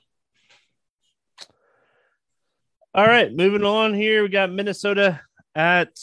[2.94, 4.22] All right, moving on here.
[4.22, 5.20] We got Minnesota
[5.54, 5.98] at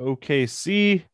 [0.00, 1.04] OKC.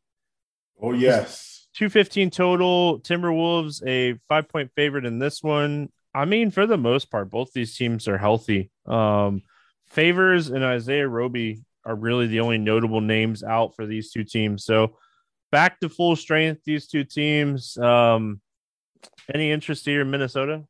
[0.81, 1.69] Oh, yes.
[1.75, 3.01] 215 total.
[3.01, 5.91] Timberwolves, a five point favorite in this one.
[6.15, 8.71] I mean, for the most part, both these teams are healthy.
[8.87, 9.43] Um,
[9.89, 14.65] Favors and Isaiah Roby are really the only notable names out for these two teams.
[14.65, 14.97] So
[15.53, 16.63] back to full strength.
[16.65, 17.79] These two teams.
[17.79, 18.41] Um,
[19.33, 20.65] any interest here in Minnesota?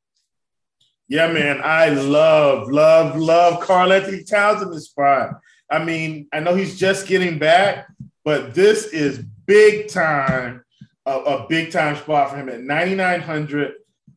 [1.09, 1.61] Yeah, man.
[1.62, 5.40] I love, love, love Karl-Anthony Towns in spot.
[5.71, 7.87] I mean, I know he's just getting back,
[8.25, 10.64] but this is big time,
[11.07, 13.73] a, a big time spot for him at 9,900.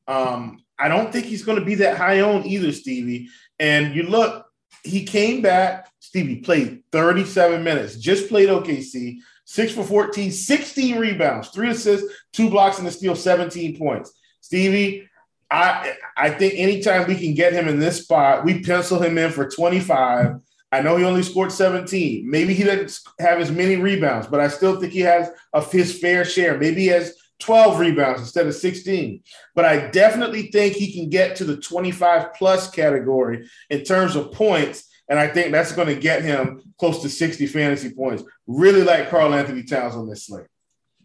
[0.07, 3.29] Um, I don't think he's going to be that high on either, Stevie.
[3.59, 4.45] And you look,
[4.83, 5.91] he came back.
[5.99, 12.49] Stevie played 37 minutes, just played OKC, six for 14, 16 rebounds, three assists, two
[12.49, 14.11] blocks, and a steal, 17 points.
[14.41, 15.07] Stevie,
[15.49, 19.31] I I think anytime we can get him in this spot, we pencil him in
[19.31, 20.35] for 25.
[20.71, 22.29] I know he only scored 17.
[22.29, 25.99] Maybe he didn't have as many rebounds, but I still think he has of his
[25.99, 26.57] fair share.
[26.57, 29.21] Maybe he has 12 rebounds instead of 16.
[29.53, 34.31] But I definitely think he can get to the 25 plus category in terms of
[34.31, 38.23] points And I think that's going to get him close to 60 fantasy points.
[38.47, 40.47] Really like Karl-Anthony Towns on this slate.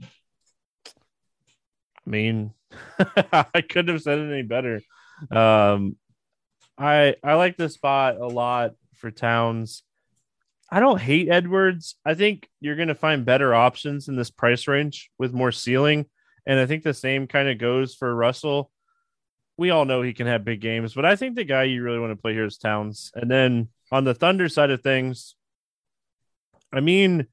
[0.02, 0.06] I
[2.06, 2.52] mean,
[3.32, 4.80] I couldn't have said it any better.
[5.30, 5.96] Um,
[6.78, 9.82] I I like this spot a lot for Towns.
[10.72, 11.96] I don't hate Edwards.
[12.06, 16.06] I think you're going to find better options in this price range with more ceiling.
[16.46, 18.70] And I think the same kind of goes for Russell.
[19.56, 21.98] We all know he can have big games, but I think the guy you really
[21.98, 23.10] want to play here is Towns.
[23.14, 25.35] And then on the Thunder side of things,
[26.72, 27.26] I mean,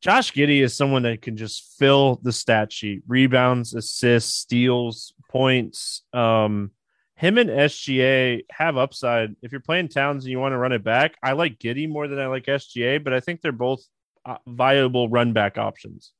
[0.00, 6.02] Josh Giddey is someone that can just fill the stat sheet rebounds, assists, steals, points.
[6.12, 6.70] Um,
[7.16, 9.34] him and SGA have upside.
[9.42, 12.06] If you're playing Towns and you want to run it back, I like Giddey more
[12.06, 13.84] than I like SGA, but I think they're both
[14.24, 16.12] uh, viable run back options.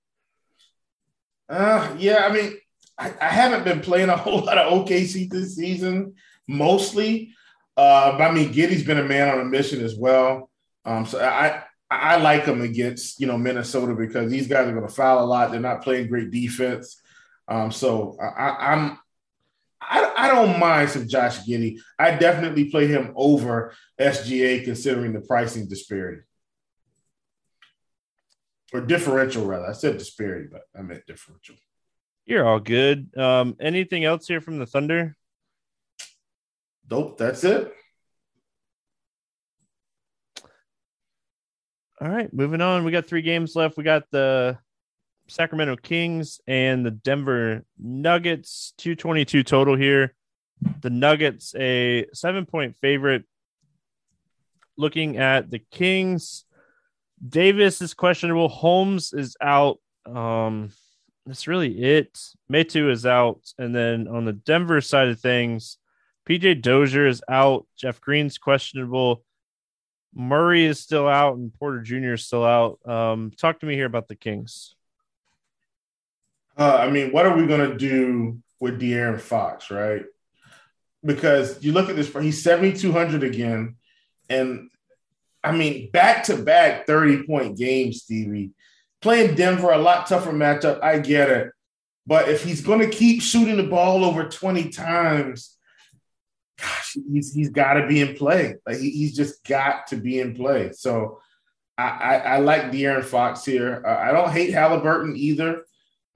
[1.48, 2.54] Uh, yeah, I mean,
[2.98, 6.14] I, I, haven't been playing a whole lot of OKC this season,
[6.46, 7.32] mostly.
[7.78, 10.50] Uh, but I mean, Giddey's been a man on a mission as well.
[10.84, 14.86] Um, so I I like him against you know Minnesota because these guys are going
[14.86, 15.52] to foul a lot.
[15.52, 17.00] They're not playing great defense.
[17.46, 18.98] Um, so I, I'm
[19.80, 21.78] I, I don't mind some Josh Giddey.
[22.00, 26.22] I definitely play him over SGA considering the pricing disparity.
[28.72, 29.66] Or differential, rather.
[29.66, 31.54] I said disparity, but I meant differential.
[32.26, 33.16] You're all good.
[33.16, 35.16] Um, anything else here from the Thunder?
[36.90, 37.72] Nope, that's it.
[42.00, 42.84] All right, moving on.
[42.84, 43.76] We got three games left.
[43.76, 44.58] We got the
[45.26, 48.72] Sacramento Kings and the Denver Nuggets.
[48.78, 50.14] 222 total here.
[50.80, 53.24] The Nuggets, a seven point favorite.
[54.76, 56.44] Looking at the Kings,
[57.26, 58.48] Davis is questionable.
[58.48, 59.78] Holmes is out.
[60.06, 60.70] Um,
[61.26, 62.16] that's really it.
[62.50, 63.40] Metu is out.
[63.58, 65.77] And then on the Denver side of things,
[66.28, 67.66] PJ Dozier is out.
[67.76, 69.24] Jeff Green's questionable.
[70.14, 72.14] Murray is still out and Porter Jr.
[72.14, 72.78] is still out.
[72.86, 74.74] Um, talk to me here about the Kings.
[76.56, 80.04] Uh, I mean, what are we going to do with De'Aaron Fox, right?
[81.04, 83.76] Because you look at this, he's 7,200 again.
[84.28, 84.68] And
[85.42, 88.50] I mean, back to back 30 point games, Stevie.
[89.00, 90.82] Playing Denver, a lot tougher matchup.
[90.82, 91.52] I get it.
[92.06, 95.57] But if he's going to keep shooting the ball over 20 times,
[96.60, 98.56] gosh, he's he's got to be in play.
[98.66, 100.72] Like he, he's just got to be in play.
[100.72, 101.20] So
[101.76, 103.82] I, I, I like De'Aaron Fox here.
[103.86, 105.64] Uh, I don't hate Halliburton either.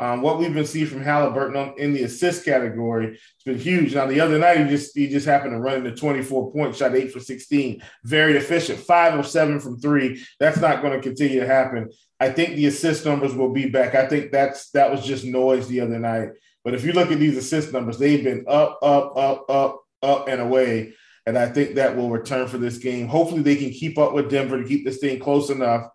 [0.01, 3.95] Um, what we've been seeing from Halliburton on, in the assist category it's been huge.
[3.95, 6.97] Now the other night he just he just happened to run into 24 points, shot
[6.97, 10.25] eight for 16, very efficient, five of seven from three.
[10.41, 11.91] That's not going to continue to happen.
[12.19, 13.95] I think the assist numbers will be back.
[13.95, 16.31] I think that's that was just noise the other night.
[16.65, 20.29] But if you look at these assist numbers, they've been up, up, up, up, up
[20.29, 20.95] and away.
[21.27, 23.07] And I think that will return for this game.
[23.07, 25.89] Hopefully, they can keep up with Denver to keep this thing close enough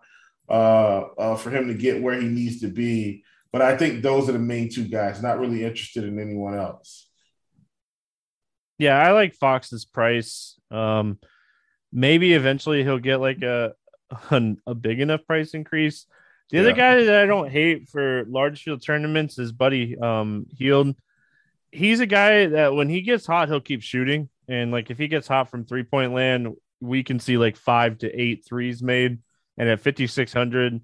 [0.49, 3.23] uh, uh, for him to get where he needs to be.
[3.51, 5.21] But I think those are the main two guys.
[5.21, 7.09] Not really interested in anyone else.
[8.77, 10.59] Yeah, I like Fox's price.
[10.71, 11.17] Um,
[11.91, 13.73] maybe eventually he'll get like a
[14.31, 16.05] a, a big enough price increase.
[16.49, 16.63] The yeah.
[16.63, 20.95] other guy that I don't hate for large field tournaments is Buddy um, Hield
[21.77, 24.29] he's a guy that when he gets hot, he'll keep shooting.
[24.47, 27.99] And like if he gets hot from three point land, we can see like five
[27.99, 29.19] to eight threes made.
[29.57, 30.81] And at 5,600,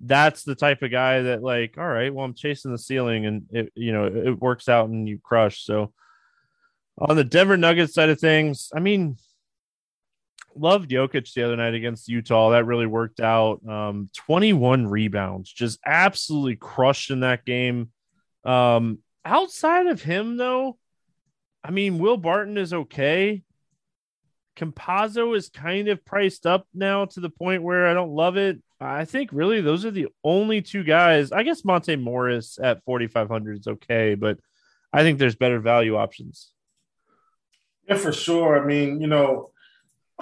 [0.00, 3.42] that's the type of guy that like, all right, well, I'm chasing the ceiling and
[3.50, 5.64] it, you know, it works out and you crush.
[5.64, 5.92] So
[6.98, 9.16] on the Denver Nuggets side of things, I mean,
[10.56, 12.50] loved Jokic the other night against Utah.
[12.50, 13.66] That really worked out.
[13.68, 17.90] Um, 21 rebounds, just absolutely crushed in that game.
[18.44, 20.78] Um, outside of him, though,
[21.62, 23.42] I mean, Will Barton is okay.
[24.56, 28.62] Campazzo is kind of priced up now to the point where I don't love it.
[28.80, 31.32] I think really those are the only two guys.
[31.32, 34.38] I guess Monte Morris at 4,500 is okay, but
[34.92, 36.52] I think there's better value options.
[37.88, 38.62] Yeah, for sure.
[38.62, 39.50] I mean, you know,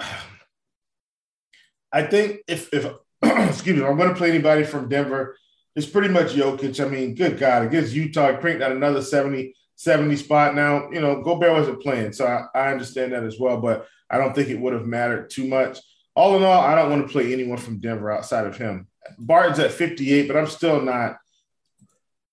[1.91, 5.37] I think if, if excuse me, I'm going to play anybody from Denver,
[5.75, 6.83] it's pretty much Jokic.
[6.83, 10.55] I mean, good God, against Utah, cranked out another 70, 70 spot.
[10.55, 14.17] Now, you know, Gobert wasn't playing, so I, I understand that as well, but I
[14.17, 15.79] don't think it would have mattered too much.
[16.15, 18.87] All in all, I don't want to play anyone from Denver outside of him.
[19.17, 21.17] Barton's at 58, but I'm still not,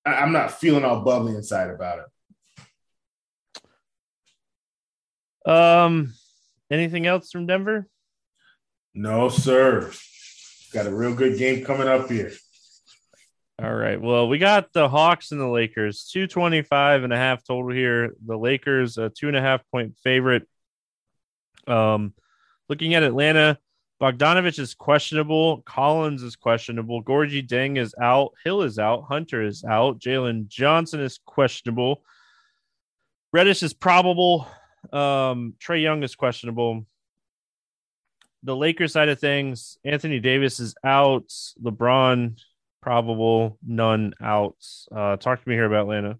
[0.04, 2.04] I'm not feeling all bubbly inside about it.
[5.50, 6.12] Um,
[6.70, 7.88] anything else from Denver?
[8.94, 9.90] No, sir.
[10.72, 12.32] Got a real good game coming up here.
[13.62, 14.00] All right.
[14.00, 18.14] Well, we got the Hawks and the Lakers, 225 and a half total here.
[18.24, 20.48] The Lakers, a two and a half point favorite.
[21.66, 22.14] Um,
[22.70, 23.58] Looking at Atlanta,
[24.00, 25.62] Bogdanovic is questionable.
[25.62, 27.02] Collins is questionable.
[27.02, 28.30] Gorgui Dieng is out.
[28.44, 29.06] Hill is out.
[29.08, 29.98] Hunter is out.
[29.98, 32.04] Jalen Johnson is questionable.
[33.32, 34.46] Reddish is probable.
[34.92, 36.86] Um, Trae Young is questionable.
[38.44, 41.26] The Lakers side of things, Anthony Davis is out.
[41.60, 42.40] LeBron
[42.80, 44.88] probable, none outs.
[44.94, 46.18] Uh, talk to me here about Atlanta.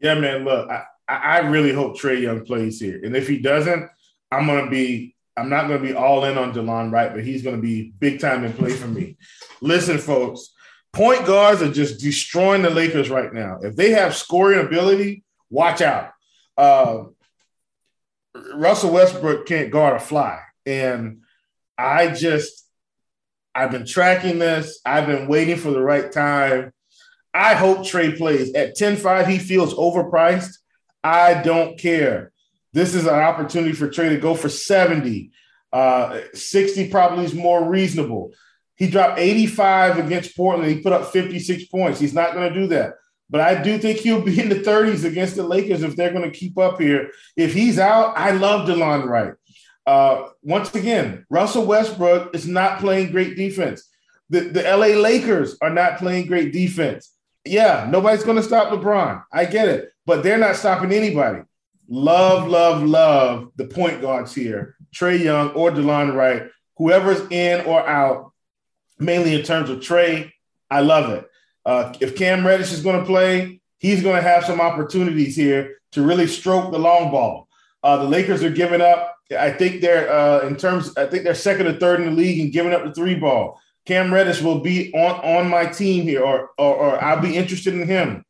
[0.00, 0.44] Yeah, man.
[0.44, 3.88] Look, I, I really hope Trae Young plays here, and if he doesn't,
[4.30, 5.14] I'm gonna be.
[5.36, 8.44] I'm not gonna be all in on Delon Wright, but he's gonna be big time
[8.44, 9.16] in play for me.
[9.60, 10.52] Listen, folks,
[10.92, 13.58] point guards are just destroying the Lakers right now.
[13.62, 16.10] If they have scoring ability, watch out.
[16.56, 17.04] Uh,
[18.54, 21.22] Russell Westbrook can't guard a fly, and
[21.76, 22.67] I just
[23.58, 24.80] I've been tracking this.
[24.86, 26.72] I've been waiting for the right time.
[27.34, 28.54] I hope Trae plays.
[28.54, 30.58] At 10 5, he feels overpriced.
[31.02, 32.30] I don't care.
[32.72, 35.32] This is an opportunity for Trae to go for 70.
[35.72, 38.30] Uh, 60 probably is more reasonable.
[38.76, 40.70] He dropped 85 against Portland.
[40.70, 41.98] He put up 56 points.
[41.98, 42.94] He's not going to do that.
[43.28, 46.30] But I do think he'll be in the 30s against the Lakers if they're going
[46.30, 47.10] to keep up here.
[47.36, 49.34] If he's out, I love Delon Wright.
[49.88, 53.88] Uh, once again, Russell Westbrook is not playing great defense.
[54.28, 57.14] The, the LA Lakers are not playing great defense.
[57.46, 59.24] Yeah, nobody's going to stop LeBron.
[59.32, 61.40] I get it, but they're not stopping anybody.
[61.88, 67.80] Love, love, love the point guards here Trae Young or Delon Wright, whoever's in or
[67.88, 68.32] out,
[68.98, 70.34] mainly in terms of Trey.
[70.70, 71.26] I love it.
[71.64, 75.78] Uh, if Cam Reddish is going to play, he's going to have some opportunities here
[75.92, 77.48] to really stroke the long ball.
[77.82, 80.96] Uh, the Lakers are giving up I think they're uh, in terms.
[80.96, 83.60] I think they're second or third in the league and giving up the three ball.
[83.86, 87.74] Cam Reddish will be on on my team here, or or, or I'll be interested
[87.74, 88.24] in him.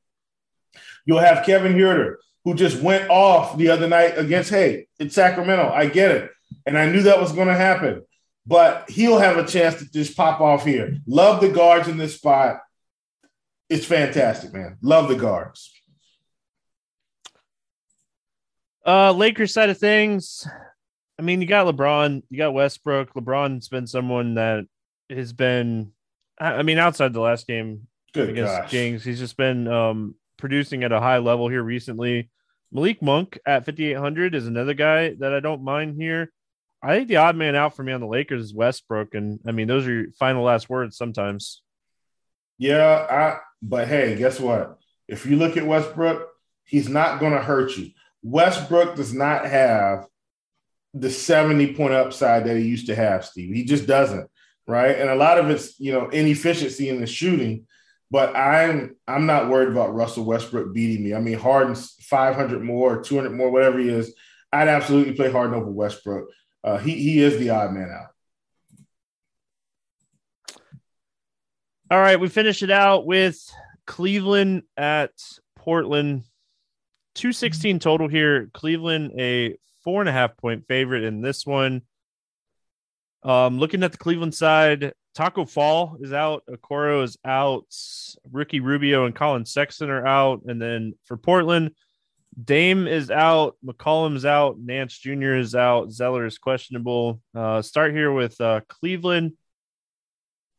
[1.05, 5.71] You'll have Kevin Huerter, who just went off the other night against Hey it's Sacramento.
[5.71, 6.31] I get it,
[6.67, 8.03] and I knew that was going to happen,
[8.47, 10.97] but he'll have a chance to just pop off here.
[11.07, 12.61] Love the guards in this spot.
[13.69, 14.79] It's fantastic, man.
[14.83, 15.73] Love the guards.
[18.87, 20.47] Uh, Lakers side of things,
[21.19, 23.15] I mean, you got LeBron, you got Westbrook.
[23.15, 24.67] LeBron's been someone that
[25.11, 25.93] has been,
[26.39, 28.71] I mean, outside the last game Good against gosh.
[28.71, 32.31] Kings, he's just been um, producing at a high level here recently.
[32.71, 36.33] Malik Monk at 5,800 is another guy that I don't mind here.
[36.83, 39.53] I think the odd man out for me on the Lakers is Westbrook, and I
[39.53, 41.63] mean, those are your final last words sometimes.
[42.59, 43.39] Yeah, I.
[43.61, 44.79] But hey, guess what?
[45.09, 46.29] If you look at Westbrook,
[46.65, 47.91] he's not going to hurt you.
[48.23, 50.07] Westbrook does not have
[50.95, 53.55] the 70 point upside that he used to have, Steve.
[53.55, 54.31] He just doesn't,
[54.67, 54.97] right?
[54.99, 57.67] And a lot of it's, you know, inefficiency in the shooting.
[58.11, 61.15] But I'm I'm not worried about Russell Westbrook beating me.
[61.15, 64.15] I mean, Harden's 500 more, 200 more, whatever he is.
[64.51, 66.31] I'd absolutely play Harden over Westbrook.
[66.65, 68.09] Uh, he he is the odd man out.
[71.91, 73.39] All right, we finish it out with
[73.87, 75.13] Cleveland at
[75.57, 76.25] Portland.
[77.15, 78.51] 216 total here.
[78.53, 79.57] Cleveland a
[79.89, 81.81] four and a half point favorite in this one.
[83.23, 87.65] Um, looking at the Cleveland side, Taco Fall is out, Okoro is out,
[88.31, 91.71] Ricky Rubio and Collin Sexton are out, and then for Portland,
[92.45, 95.37] Dame is out, McCollum's out, Nance Jr.
[95.37, 97.23] is out, Zeller is questionable.
[97.35, 99.39] Uh, start here with uh, Cleveland.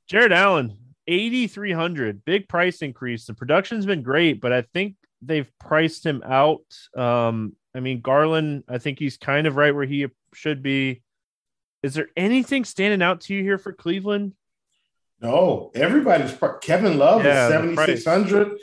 [0.07, 0.75] Jarrett Allen,
[1.05, 3.27] 8,300, big price increase.
[3.27, 6.65] The production's been great, but I think they've priced him out.
[6.97, 11.01] Um, I mean, Garland, I think he's kind of right where he should be.
[11.83, 14.33] Is there anything standing out to you here for Cleveland?
[15.21, 18.57] No, everybody's Kevin Love yeah, is 7,600.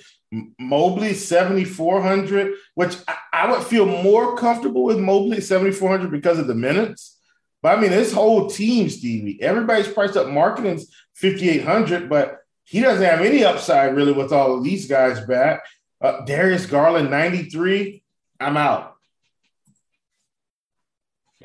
[0.58, 6.54] Mobley 7,400, which I, I, would feel more comfortable with Mobley 7,400 because of the
[6.54, 7.18] minutes.
[7.62, 10.26] But I mean, this whole team, Stevie, everybody's priced up.
[10.26, 15.62] Markkanen's 5,800, but he doesn't have any upside really with all of these guys back.
[16.00, 18.02] Uh, Darius Garland 93.
[18.40, 18.95] I'm out.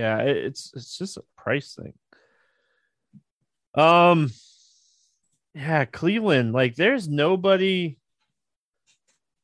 [0.01, 1.93] Yeah, it's it's just a price thing.
[3.75, 4.31] Um,
[5.53, 6.53] yeah, Cleveland.
[6.53, 7.99] Like, there's nobody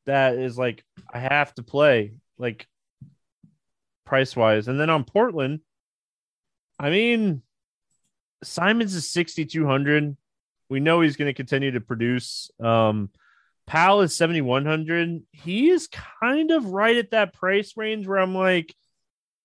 [0.08, 0.84] that is like
[1.14, 2.66] I have to play like
[4.03, 5.60] price wise, and then on Portland,
[6.80, 7.43] I mean,
[8.43, 10.18] Simons is sixty two hundred.
[10.70, 12.49] We know he's going to continue to produce.
[12.60, 13.12] Um,
[13.68, 15.22] Powell is seventy one hundred.
[15.32, 18.74] He is kind of right at that price range where I'm like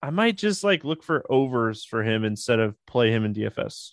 [0.03, 3.93] I might just like look for overs for him instead of play him in DFS.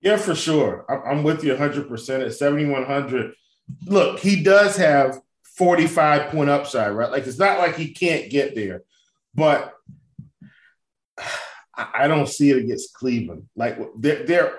[0.00, 0.84] Yeah, for sure.
[0.90, 3.34] I'm with you 100% at 7,100.
[3.86, 5.20] Look, he does have
[5.56, 7.10] 45 point upside, right?
[7.10, 8.82] Like it's not like he can't get there,
[9.34, 9.74] but
[11.76, 13.48] I, don't see it against Cleveland.
[13.56, 14.58] Like they're they're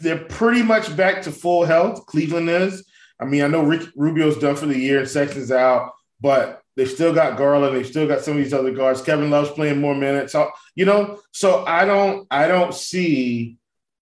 [0.00, 2.06] they're pretty much back to full health.
[2.06, 2.86] Cleveland is.
[3.20, 7.14] I mean, I know Rick Rubio's done for the year Sexton's out, but they've still
[7.14, 7.76] got Garland.
[7.76, 9.02] They've still got some of these other guards.
[9.02, 10.32] Kevin Love's playing more minutes.
[10.32, 13.58] So, you know, so I don't I don't see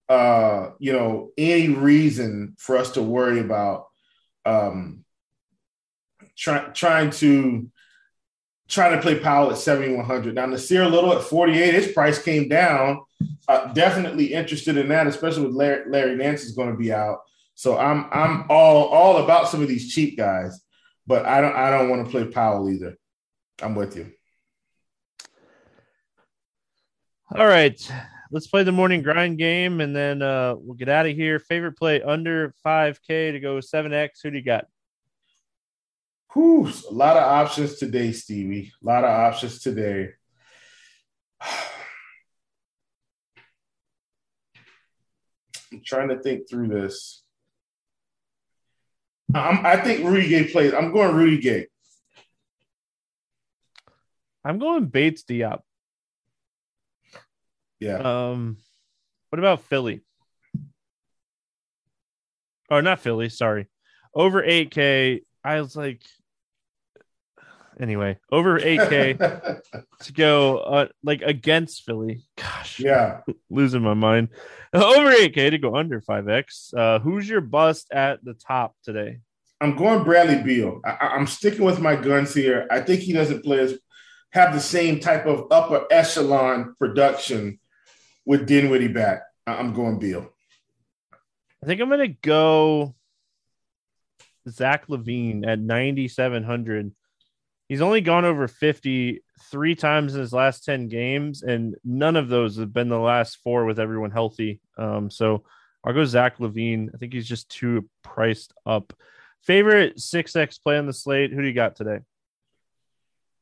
[0.09, 3.87] uh, you know, any reason for us to worry about
[4.45, 5.05] um
[6.37, 7.71] try, trying to
[8.69, 10.35] trying to play Powell at 7,100.
[10.35, 13.01] Now, Nassir Little at 48, his price came down.
[13.47, 17.21] Uh, definitely interested in that, especially with Larry, Larry Nance is going to be out.
[17.55, 20.61] So I'm I'm all all about some of these cheap guys,
[21.07, 22.97] but I don't I don't want to play Powell either.
[23.63, 24.13] I'm with you.
[27.35, 27.81] All right.
[28.31, 31.39] Let's play the morning grind game and then uh, we'll get out of here.
[31.39, 34.09] Favorite play under 5K to go 7X.
[34.23, 34.67] Who do you got?
[36.33, 38.73] Whew, a lot of options today, Stevie.
[38.83, 40.11] A lot of options today.
[45.73, 47.24] I'm trying to think through this.
[49.35, 50.73] I'm, i think Rudy Gay plays.
[50.73, 51.67] I'm going Rudy Gay.
[54.45, 55.61] I'm going Bates-Diop.
[57.81, 57.97] Yeah.
[57.97, 58.59] Um,
[59.31, 60.01] what about Philly?
[62.71, 63.29] Oh, not Philly.
[63.29, 63.67] Sorry.
[64.15, 65.23] Over 8K.
[65.43, 66.03] I was like,
[67.81, 69.63] anyway, over 8K
[70.01, 72.23] to go uh, like against Philly.
[72.37, 73.21] Gosh, yeah,
[73.51, 74.29] losing my mind.
[74.75, 76.75] Over 8K to go under 5X.
[76.77, 79.21] Uh, who's your bust at the top today?
[79.61, 80.81] I'm going Bradley Beal.
[80.85, 82.67] I- am sticking with my guns here.
[82.73, 83.79] I think he doesn't play as
[84.33, 87.61] have the same type of upper echelon production
[88.27, 89.23] with Dinwiddie back.
[89.47, 90.29] I'm going Beal.
[91.63, 92.97] I think I'm going to go
[94.49, 96.93] Zach LaVine at 9,700
[97.69, 102.29] he's only gone over 50 three times in his last 10 games, and none of
[102.29, 104.61] those have been the last four with everyone healthy.
[104.79, 105.45] Um, so
[105.85, 106.91] I'll go Zach LaVine.
[106.95, 108.93] I think he's just too priced up.
[109.43, 111.33] Favorite 6X play on the slate?
[111.33, 112.01] Who do you got today?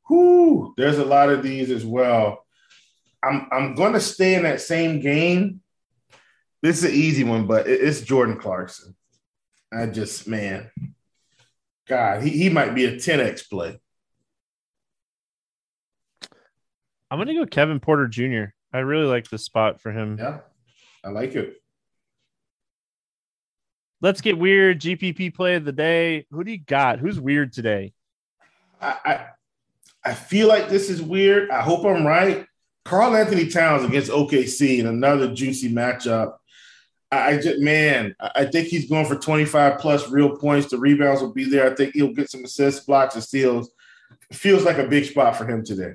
[0.09, 2.45] Whoo, there's a lot of these as well.
[3.23, 5.61] I'm I'm to stay in that same game.
[6.61, 8.97] This is an easy one, but it's Jordan Clarkson.
[9.73, 10.71] I just, man,
[11.89, 13.81] God, he, he might be a 10X play.
[17.13, 18.55] I'm gonna go Kevin Porter Jr.
[18.73, 20.17] I really like this spot for him.
[20.19, 20.39] Yeah,
[21.05, 21.57] I like it.
[24.01, 24.81] Let's get weird.
[24.81, 26.25] GPP play of the day.
[26.31, 27.01] Who do you got?
[27.01, 27.93] Who's weird today?
[28.81, 29.27] I I,
[30.03, 31.51] I feel like this is weird.
[31.51, 32.47] I hope I'm right.
[32.87, 36.37] Karl-Anthony Towns against OKC in another juicy matchup.
[37.11, 40.71] I just man, I think he's going for 25 plus real points.
[40.71, 41.71] The rebounds will be there.
[41.71, 43.71] I think he'll get some assists, blocks, and steals.
[44.33, 45.93] Feels like a big spot for him today.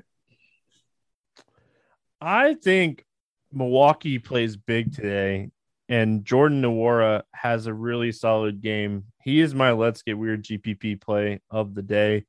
[2.20, 3.04] I think
[3.52, 5.50] Milwaukee plays big today,
[5.88, 9.04] and Jordan Nwora has a really solid game.
[9.22, 12.26] He is my let's get weird GPP play of the day.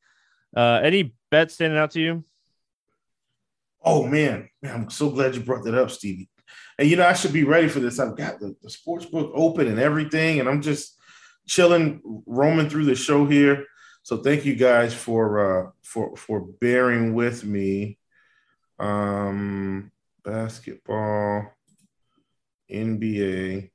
[0.55, 2.23] Uh, any bets standing out to you?
[3.83, 6.29] Oh man, man, I'm so glad you brought that up, Stevie.
[6.77, 7.99] And you know, I should be ready for this.
[7.99, 10.97] I've got the, the sports book open and everything, and I'm just
[11.47, 13.65] chilling, roaming through the show here.
[14.03, 17.98] So thank you guys for uh, for for bearing with me.
[18.79, 19.91] Um,
[20.23, 21.53] basketball,
[22.71, 23.71] NBA.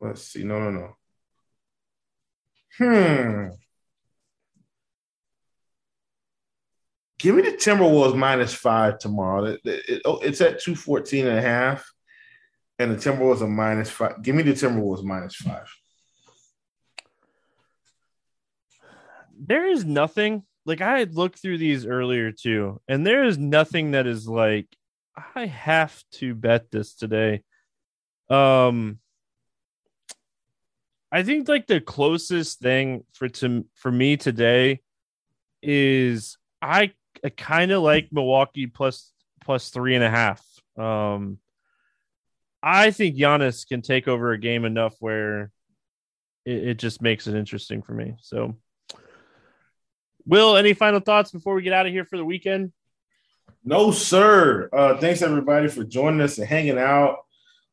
[0.00, 0.44] Let's see.
[0.44, 0.96] No, no, no.
[2.78, 3.48] Hmm.
[7.18, 9.44] Give me the Timberwolves minus five tomorrow.
[9.44, 11.90] It, it, it, oh, it's at 214 and a half,
[12.78, 14.22] and the Timberwolves are minus five.
[14.22, 15.68] Give me the Timberwolves minus five.
[19.36, 23.92] There is nothing like I had looked through these earlier too, and there is nothing
[23.92, 24.66] that is like
[25.34, 27.42] I have to bet this today.
[28.28, 28.98] Um
[31.10, 34.82] I think like the closest thing for to for me today
[35.62, 36.92] is I,
[37.24, 39.10] I kind of like Milwaukee plus
[39.40, 40.44] plus three and a half.
[40.76, 41.38] Um
[42.62, 45.50] I think Giannis can take over a game enough where
[46.44, 48.16] it, it just makes it interesting for me.
[48.20, 48.58] So
[50.28, 52.72] Will, any final thoughts before we get out of here for the weekend?
[53.64, 54.68] No, sir.
[54.70, 57.16] Uh, thanks everybody for joining us and hanging out.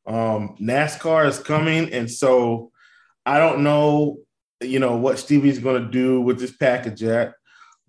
[0.08, 2.72] Um, NASCAR is coming, and so
[3.26, 4.20] I don't know,
[4.62, 7.34] you know, what Stevie's going to do with this package yet.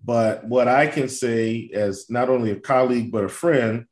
[0.03, 3.85] But what I can say, as not only a colleague but a friend,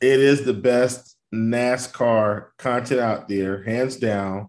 [0.00, 4.48] it is the best NASCAR content out there, hands down.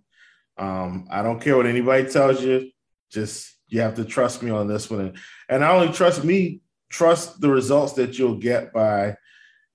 [0.57, 2.72] Um, I don't care what anybody tells you.
[3.11, 5.01] Just you have to trust me on this one.
[5.01, 5.18] And,
[5.49, 9.18] and not only trust me, trust the results that you'll get by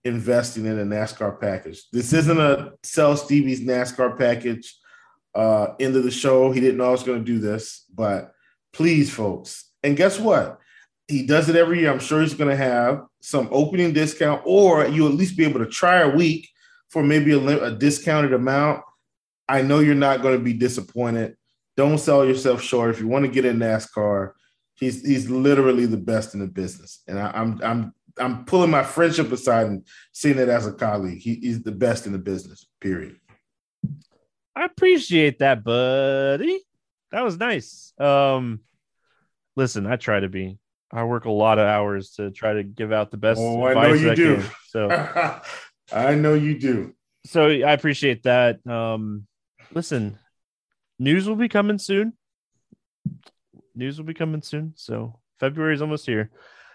[0.05, 1.83] investing in a NASCAR package.
[1.93, 4.77] This isn't a sell Stevie's NASCAR package.
[5.35, 6.53] Uh, end of the show.
[6.53, 8.33] He didn't know I was going to do this, but
[8.73, 9.71] please, folks.
[9.83, 10.59] And guess what?
[11.09, 11.91] He does it every year.
[11.91, 15.61] I'm sure he's going to have some opening discount, or you'll at least be able
[15.61, 16.49] to try a week
[16.91, 18.83] for maybe a, a discounted amount.
[19.49, 21.37] I know you're not going to be disappointed.
[21.77, 22.91] Don't sell yourself short.
[22.91, 24.33] If you want to get in NASCAR,
[24.75, 28.83] he's he's literally the best in the business, and I, I'm I'm I'm pulling my
[28.83, 31.19] friendship aside and seeing it as a colleague.
[31.19, 32.67] He, he's the best in the business.
[32.81, 33.17] Period.
[34.55, 36.61] I appreciate that, buddy.
[37.11, 37.95] That was nice.
[37.99, 38.61] Um,
[39.57, 40.59] listen, I try to be.
[40.93, 43.41] I work a lot of hours to try to give out the best.
[43.41, 44.37] Oh, I know you do.
[44.37, 45.41] Can, so
[45.93, 46.95] I know you do.
[47.25, 48.67] So I appreciate that.
[48.67, 49.27] Um,
[49.73, 50.19] listen,
[51.03, 52.13] news will be coming soon.
[53.75, 54.75] News will be coming soon.
[54.77, 56.31] So February is almost here.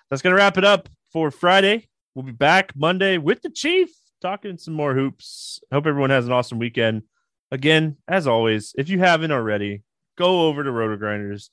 [0.09, 1.87] That's gonna wrap it up for Friday.
[2.13, 3.89] We'll be back Monday with the Chief
[4.21, 5.61] talking some more hoops.
[5.71, 7.03] Hope everyone has an awesome weekend.
[7.51, 9.83] Again, as always, if you haven't already,
[10.17, 11.49] go over to RotoGrinders,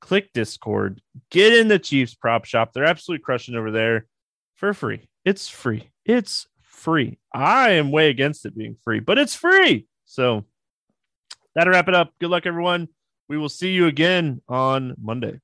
[0.00, 1.00] click Discord,
[1.30, 2.72] get in the Chiefs prop shop.
[2.72, 4.06] They're absolutely crushing over there
[4.56, 5.08] for free.
[5.24, 5.88] It's free.
[6.04, 7.18] It's free.
[7.32, 9.86] I am way against it being free, but it's free.
[10.04, 10.44] So
[11.58, 12.12] that'll wrap it up.
[12.20, 12.88] Good luck, everyone.
[13.28, 15.40] We will see you again on Monday.